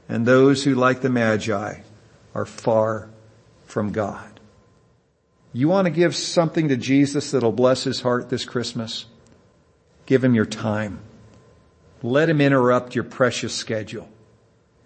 and 0.09 0.25
those 0.25 0.63
who 0.63 0.77
like 0.77 1.01
the 1.01 1.11
magi 1.11 1.81
are 2.33 2.47
far 2.47 3.11
from 3.67 3.91
God. 3.91 4.39
You 5.53 5.67
want 5.67 5.87
to 5.87 5.91
give 5.91 6.15
something 6.15 6.69
to 6.69 6.77
Jesus 6.77 7.33
that'll 7.33 7.51
bless 7.51 7.83
his 7.83 8.03
heart 8.03 8.31
this 8.31 8.45
Christmas? 8.45 9.07
Give 10.07 10.23
him 10.23 10.37
your 10.37 10.47
time. 10.47 11.01
Let 12.05 12.29
him 12.29 12.43
interrupt 12.43 12.95
your 12.95 13.05
precious 13.05 13.55
schedule. 13.55 14.07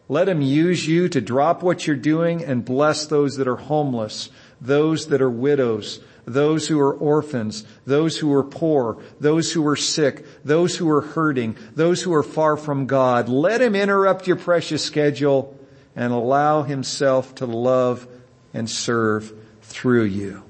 Let 0.08 0.28
him 0.28 0.40
use 0.40 0.86
you 0.86 1.08
to 1.08 1.20
drop 1.20 1.64
what 1.64 1.84
you're 1.84 1.96
doing 1.96 2.44
and 2.44 2.64
bless 2.64 3.06
those 3.06 3.38
that 3.38 3.48
are 3.48 3.56
homeless, 3.56 4.30
those 4.60 5.08
that 5.08 5.20
are 5.20 5.28
widows, 5.28 5.98
those 6.26 6.68
who 6.68 6.78
are 6.78 6.94
orphans, 6.94 7.64
those 7.84 8.16
who 8.18 8.32
are 8.32 8.44
poor, 8.44 9.02
those 9.18 9.52
who 9.52 9.66
are 9.66 9.74
sick, 9.74 10.24
those 10.44 10.76
who 10.76 10.88
are 10.88 11.00
hurting, 11.00 11.56
those 11.74 12.04
who 12.04 12.14
are 12.14 12.22
far 12.22 12.56
from 12.56 12.86
God. 12.86 13.28
Let 13.28 13.60
him 13.60 13.74
interrupt 13.74 14.28
your 14.28 14.36
precious 14.36 14.84
schedule 14.84 15.58
and 15.96 16.12
allow 16.12 16.62
himself 16.62 17.34
to 17.36 17.46
love 17.46 18.06
and 18.54 18.70
serve 18.70 19.32
through 19.62 20.04
you. 20.04 20.44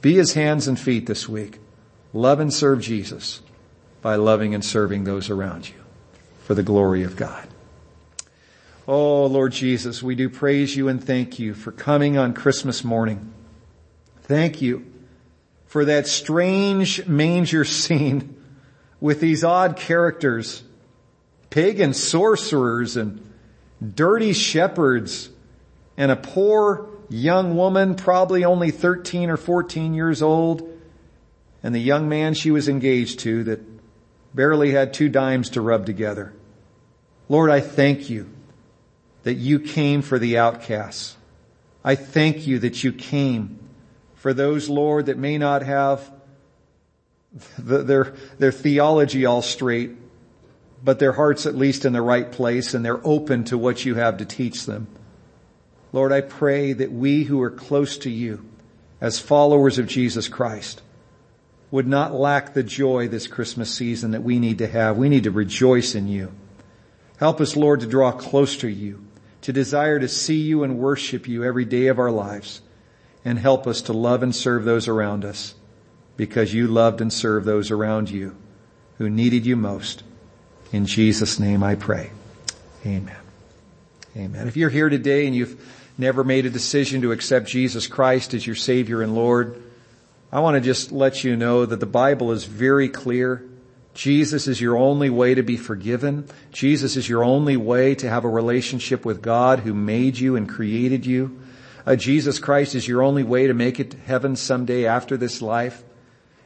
Be 0.00 0.14
his 0.14 0.32
hands 0.32 0.66
and 0.66 0.80
feet 0.80 1.04
this 1.04 1.28
week. 1.28 1.58
Love 2.14 2.40
and 2.40 2.52
serve 2.52 2.80
Jesus 2.80 3.42
by 4.00 4.16
loving 4.16 4.54
and 4.54 4.64
serving 4.64 5.04
those 5.04 5.28
around 5.28 5.68
you 5.68 5.79
for 6.50 6.54
the 6.56 6.64
glory 6.64 7.04
of 7.04 7.14
God. 7.14 7.46
Oh, 8.88 9.26
Lord 9.26 9.52
Jesus, 9.52 10.02
we 10.02 10.16
do 10.16 10.28
praise 10.28 10.74
you 10.74 10.88
and 10.88 11.00
thank 11.00 11.38
you 11.38 11.54
for 11.54 11.70
coming 11.70 12.18
on 12.18 12.34
Christmas 12.34 12.82
morning. 12.82 13.32
Thank 14.22 14.60
you 14.60 14.84
for 15.66 15.84
that 15.84 16.08
strange 16.08 17.06
manger 17.06 17.64
scene 17.64 18.34
with 19.00 19.20
these 19.20 19.44
odd 19.44 19.76
characters, 19.76 20.64
pagan 21.50 21.94
sorcerers 21.94 22.96
and 22.96 23.32
dirty 23.80 24.32
shepherds 24.32 25.28
and 25.96 26.10
a 26.10 26.16
poor 26.16 26.88
young 27.08 27.54
woman, 27.56 27.94
probably 27.94 28.44
only 28.44 28.72
13 28.72 29.30
or 29.30 29.36
14 29.36 29.94
years 29.94 30.20
old, 30.20 30.68
and 31.62 31.72
the 31.72 31.80
young 31.80 32.08
man 32.08 32.34
she 32.34 32.50
was 32.50 32.68
engaged 32.68 33.20
to 33.20 33.44
that 33.44 33.60
barely 34.34 34.72
had 34.72 34.92
two 34.92 35.08
dimes 35.08 35.50
to 35.50 35.60
rub 35.60 35.86
together. 35.86 36.32
Lord, 37.30 37.48
I 37.48 37.60
thank 37.60 38.10
you 38.10 38.28
that 39.22 39.34
you 39.34 39.60
came 39.60 40.02
for 40.02 40.18
the 40.18 40.38
outcasts. 40.38 41.16
I 41.84 41.94
thank 41.94 42.48
you 42.48 42.58
that 42.58 42.82
you 42.82 42.92
came 42.92 43.60
for 44.16 44.34
those, 44.34 44.68
Lord, 44.68 45.06
that 45.06 45.16
may 45.16 45.38
not 45.38 45.62
have 45.62 46.10
the, 47.56 47.84
their, 47.84 48.14
their 48.40 48.50
theology 48.50 49.26
all 49.26 49.42
straight, 49.42 49.92
but 50.82 50.98
their 50.98 51.12
hearts 51.12 51.46
at 51.46 51.54
least 51.54 51.84
in 51.84 51.92
the 51.92 52.02
right 52.02 52.32
place 52.32 52.74
and 52.74 52.84
they're 52.84 53.06
open 53.06 53.44
to 53.44 53.56
what 53.56 53.84
you 53.84 53.94
have 53.94 54.16
to 54.16 54.24
teach 54.24 54.66
them. 54.66 54.88
Lord, 55.92 56.10
I 56.10 56.22
pray 56.22 56.72
that 56.72 56.90
we 56.90 57.22
who 57.22 57.40
are 57.42 57.50
close 57.50 57.96
to 57.98 58.10
you 58.10 58.44
as 59.00 59.20
followers 59.20 59.78
of 59.78 59.86
Jesus 59.86 60.26
Christ 60.26 60.82
would 61.70 61.86
not 61.86 62.12
lack 62.12 62.54
the 62.54 62.64
joy 62.64 63.06
this 63.06 63.28
Christmas 63.28 63.72
season 63.72 64.10
that 64.10 64.24
we 64.24 64.40
need 64.40 64.58
to 64.58 64.66
have. 64.66 64.96
We 64.96 65.08
need 65.08 65.22
to 65.24 65.30
rejoice 65.30 65.94
in 65.94 66.08
you. 66.08 66.32
Help 67.20 67.38
us, 67.38 67.54
Lord, 67.54 67.80
to 67.80 67.86
draw 67.86 68.12
close 68.12 68.56
to 68.56 68.68
you, 68.68 69.04
to 69.42 69.52
desire 69.52 69.98
to 70.00 70.08
see 70.08 70.40
you 70.40 70.64
and 70.64 70.78
worship 70.78 71.28
you 71.28 71.44
every 71.44 71.66
day 71.66 71.88
of 71.88 71.98
our 71.98 72.10
lives, 72.10 72.62
and 73.26 73.38
help 73.38 73.66
us 73.66 73.82
to 73.82 73.92
love 73.92 74.22
and 74.22 74.34
serve 74.34 74.64
those 74.64 74.88
around 74.88 75.26
us 75.26 75.54
because 76.16 76.54
you 76.54 76.66
loved 76.66 77.02
and 77.02 77.12
served 77.12 77.44
those 77.44 77.70
around 77.70 78.08
you 78.08 78.34
who 78.96 79.10
needed 79.10 79.44
you 79.44 79.54
most. 79.54 80.02
In 80.72 80.86
Jesus' 80.86 81.38
name 81.38 81.62
I 81.62 81.74
pray. 81.74 82.10
Amen. 82.86 83.16
Amen. 84.16 84.48
If 84.48 84.56
you're 84.56 84.70
here 84.70 84.88
today 84.88 85.26
and 85.26 85.36
you've 85.36 85.60
never 85.98 86.24
made 86.24 86.46
a 86.46 86.50
decision 86.50 87.02
to 87.02 87.12
accept 87.12 87.46
Jesus 87.46 87.86
Christ 87.86 88.32
as 88.32 88.46
your 88.46 88.56
Savior 88.56 89.02
and 89.02 89.14
Lord, 89.14 89.62
I 90.32 90.40
want 90.40 90.54
to 90.54 90.62
just 90.62 90.90
let 90.90 91.22
you 91.22 91.36
know 91.36 91.66
that 91.66 91.80
the 91.80 91.86
Bible 91.86 92.32
is 92.32 92.44
very 92.44 92.88
clear. 92.88 93.44
Jesus 93.94 94.46
is 94.46 94.60
your 94.60 94.76
only 94.76 95.10
way 95.10 95.34
to 95.34 95.42
be 95.42 95.56
forgiven. 95.56 96.26
Jesus 96.52 96.96
is 96.96 97.08
your 97.08 97.24
only 97.24 97.56
way 97.56 97.94
to 97.96 98.08
have 98.08 98.24
a 98.24 98.28
relationship 98.28 99.04
with 99.04 99.20
God 99.20 99.60
who 99.60 99.74
made 99.74 100.18
you 100.18 100.36
and 100.36 100.48
created 100.48 101.04
you. 101.04 101.40
Uh, 101.84 101.96
Jesus 101.96 102.38
Christ 102.38 102.74
is 102.74 102.86
your 102.86 103.02
only 103.02 103.24
way 103.24 103.46
to 103.46 103.54
make 103.54 103.80
it 103.80 103.90
to 103.92 103.98
heaven 103.98 104.36
someday 104.36 104.86
after 104.86 105.16
this 105.16 105.42
life. 105.42 105.82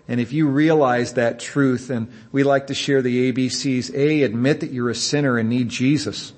And 0.09 0.21
if 0.21 0.33
you 0.33 0.49
realize 0.49 1.15
that 1.15 1.41
truth, 1.41 1.91
and 1.91 2.11
we 2.31 2.45
like 2.45 2.69
to 2.69 2.75
share 2.75 3.03
the 3.03 3.33
ABCs, 3.33 3.95
A, 3.95 4.23
admit 4.23 4.61
that 4.61 4.71
you're 4.71 4.91
a 4.91 4.95
sinner 4.95 5.39
and 5.39 5.49
need 5.49 5.69
Jesus. 5.69 6.33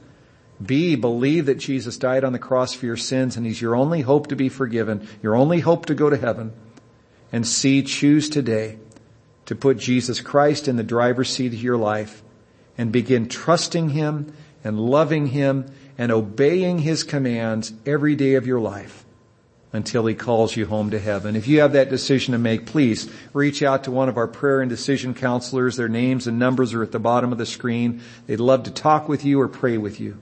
B, 0.64 0.94
believe 0.96 1.46
that 1.46 1.58
Jesus 1.58 1.98
died 1.98 2.24
on 2.24 2.32
the 2.32 2.38
cross 2.38 2.72
for 2.72 2.86
your 2.86 2.96
sins 2.96 3.36
and 3.36 3.44
he's 3.44 3.60
your 3.60 3.76
only 3.76 4.00
hope 4.00 4.28
to 4.28 4.36
be 4.36 4.48
forgiven, 4.48 5.06
your 5.22 5.36
only 5.36 5.60
hope 5.60 5.86
to 5.86 5.94
go 5.94 6.08
to 6.08 6.16
heaven. 6.16 6.52
And 7.32 7.46
C, 7.46 7.82
choose 7.82 8.30
today 8.30 8.78
to 9.46 9.54
put 9.54 9.78
Jesus 9.78 10.20
Christ 10.20 10.68
in 10.68 10.76
the 10.76 10.82
driver's 10.82 11.30
seat 11.30 11.52
of 11.52 11.62
your 11.62 11.76
life 11.76 12.22
and 12.76 12.92
begin 12.92 13.28
trusting 13.28 13.90
him 13.90 14.32
and 14.62 14.78
loving 14.78 15.28
him 15.28 15.66
and 15.96 16.12
obeying 16.12 16.80
his 16.80 17.04
commands 17.04 17.72
every 17.86 18.14
day 18.14 18.34
of 18.34 18.46
your 18.46 18.60
life 18.60 19.04
until 19.72 20.06
he 20.06 20.14
calls 20.14 20.56
you 20.56 20.66
home 20.66 20.90
to 20.90 20.98
heaven. 20.98 21.36
If 21.36 21.48
you 21.48 21.60
have 21.60 21.72
that 21.72 21.90
decision 21.90 22.32
to 22.32 22.38
make, 22.38 22.66
please 22.66 23.10
reach 23.32 23.62
out 23.62 23.84
to 23.84 23.90
one 23.90 24.08
of 24.08 24.16
our 24.16 24.28
prayer 24.28 24.60
and 24.60 24.70
decision 24.70 25.14
counselors. 25.14 25.76
Their 25.76 25.88
names 25.88 26.26
and 26.26 26.38
numbers 26.38 26.74
are 26.74 26.82
at 26.82 26.92
the 26.92 26.98
bottom 26.98 27.32
of 27.32 27.38
the 27.38 27.46
screen. 27.46 28.00
They'd 28.26 28.40
love 28.40 28.64
to 28.64 28.70
talk 28.70 29.08
with 29.08 29.24
you 29.24 29.40
or 29.40 29.48
pray 29.48 29.78
with 29.78 30.00
you. 30.00 30.18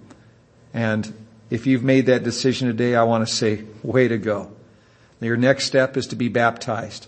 And 0.72 1.12
if 1.50 1.66
you've 1.66 1.84
made 1.84 2.06
that 2.06 2.24
decision 2.24 2.68
today, 2.68 2.96
I 2.96 3.04
want 3.04 3.26
to 3.26 3.32
say, 3.32 3.64
way 3.82 4.08
to 4.08 4.18
go. 4.18 4.50
Your 5.20 5.36
next 5.38 5.64
step 5.64 5.96
is 5.96 6.08
to 6.08 6.16
be 6.16 6.28
baptized. 6.28 7.06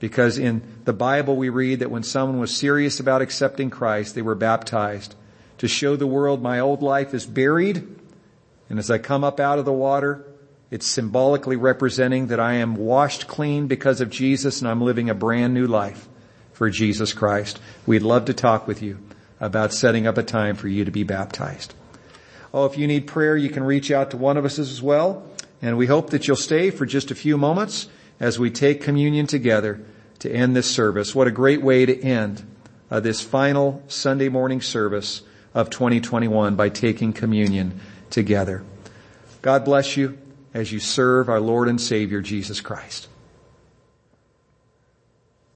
Because 0.00 0.38
in 0.38 0.62
the 0.84 0.92
Bible 0.92 1.36
we 1.36 1.48
read 1.48 1.80
that 1.80 1.90
when 1.90 2.02
someone 2.02 2.38
was 2.38 2.56
serious 2.56 3.00
about 3.00 3.22
accepting 3.22 3.70
Christ, 3.70 4.14
they 4.14 4.22
were 4.22 4.34
baptized 4.34 5.14
to 5.58 5.68
show 5.68 5.96
the 5.96 6.06
world 6.06 6.40
my 6.42 6.60
old 6.60 6.82
life 6.82 7.14
is 7.14 7.26
buried. 7.26 7.86
And 8.70 8.78
as 8.78 8.90
I 8.90 8.98
come 8.98 9.24
up 9.24 9.40
out 9.40 9.58
of 9.58 9.64
the 9.64 9.72
water, 9.72 10.24
it's 10.70 10.86
symbolically 10.86 11.56
representing 11.56 12.28
that 12.28 12.38
I 12.38 12.54
am 12.54 12.76
washed 12.76 13.26
clean 13.26 13.66
because 13.66 14.00
of 14.00 14.10
Jesus 14.10 14.60
and 14.60 14.70
I'm 14.70 14.82
living 14.82 15.10
a 15.10 15.14
brand 15.14 15.54
new 15.54 15.66
life 15.66 16.08
for 16.52 16.70
Jesus 16.70 17.12
Christ. 17.12 17.58
We'd 17.86 18.02
love 18.02 18.26
to 18.26 18.34
talk 18.34 18.68
with 18.68 18.82
you 18.82 18.98
about 19.40 19.72
setting 19.72 20.06
up 20.06 20.18
a 20.18 20.22
time 20.22 20.56
for 20.56 20.68
you 20.68 20.84
to 20.84 20.90
be 20.90 21.04
baptized. 21.04 21.74
Oh, 22.52 22.66
if 22.66 22.78
you 22.78 22.86
need 22.86 23.06
prayer, 23.06 23.36
you 23.36 23.50
can 23.50 23.62
reach 23.62 23.90
out 23.90 24.10
to 24.10 24.16
one 24.16 24.36
of 24.36 24.44
us 24.44 24.58
as 24.58 24.82
well. 24.82 25.24
And 25.60 25.76
we 25.76 25.86
hope 25.86 26.10
that 26.10 26.26
you'll 26.26 26.36
stay 26.36 26.70
for 26.70 26.86
just 26.86 27.10
a 27.10 27.14
few 27.14 27.36
moments 27.36 27.88
as 28.20 28.38
we 28.38 28.50
take 28.50 28.82
communion 28.82 29.26
together 29.26 29.80
to 30.20 30.30
end 30.30 30.56
this 30.56 30.70
service. 30.70 31.14
What 31.14 31.28
a 31.28 31.32
great 31.32 31.62
way 31.62 31.86
to 31.86 32.02
end 32.02 32.44
uh, 32.90 33.00
this 33.00 33.20
final 33.20 33.82
Sunday 33.88 34.28
morning 34.28 34.60
service 34.60 35.22
of 35.54 35.70
2021 35.70 36.56
by 36.56 36.68
taking 36.68 37.12
communion 37.12 37.80
together. 38.10 38.64
God 39.42 39.64
bless 39.64 39.96
you 39.96 40.18
as 40.54 40.72
you 40.72 40.80
serve 40.80 41.28
our 41.28 41.40
Lord 41.40 41.68
and 41.68 41.80
Savior 41.80 42.20
Jesus 42.20 42.60
Christ. 42.60 43.08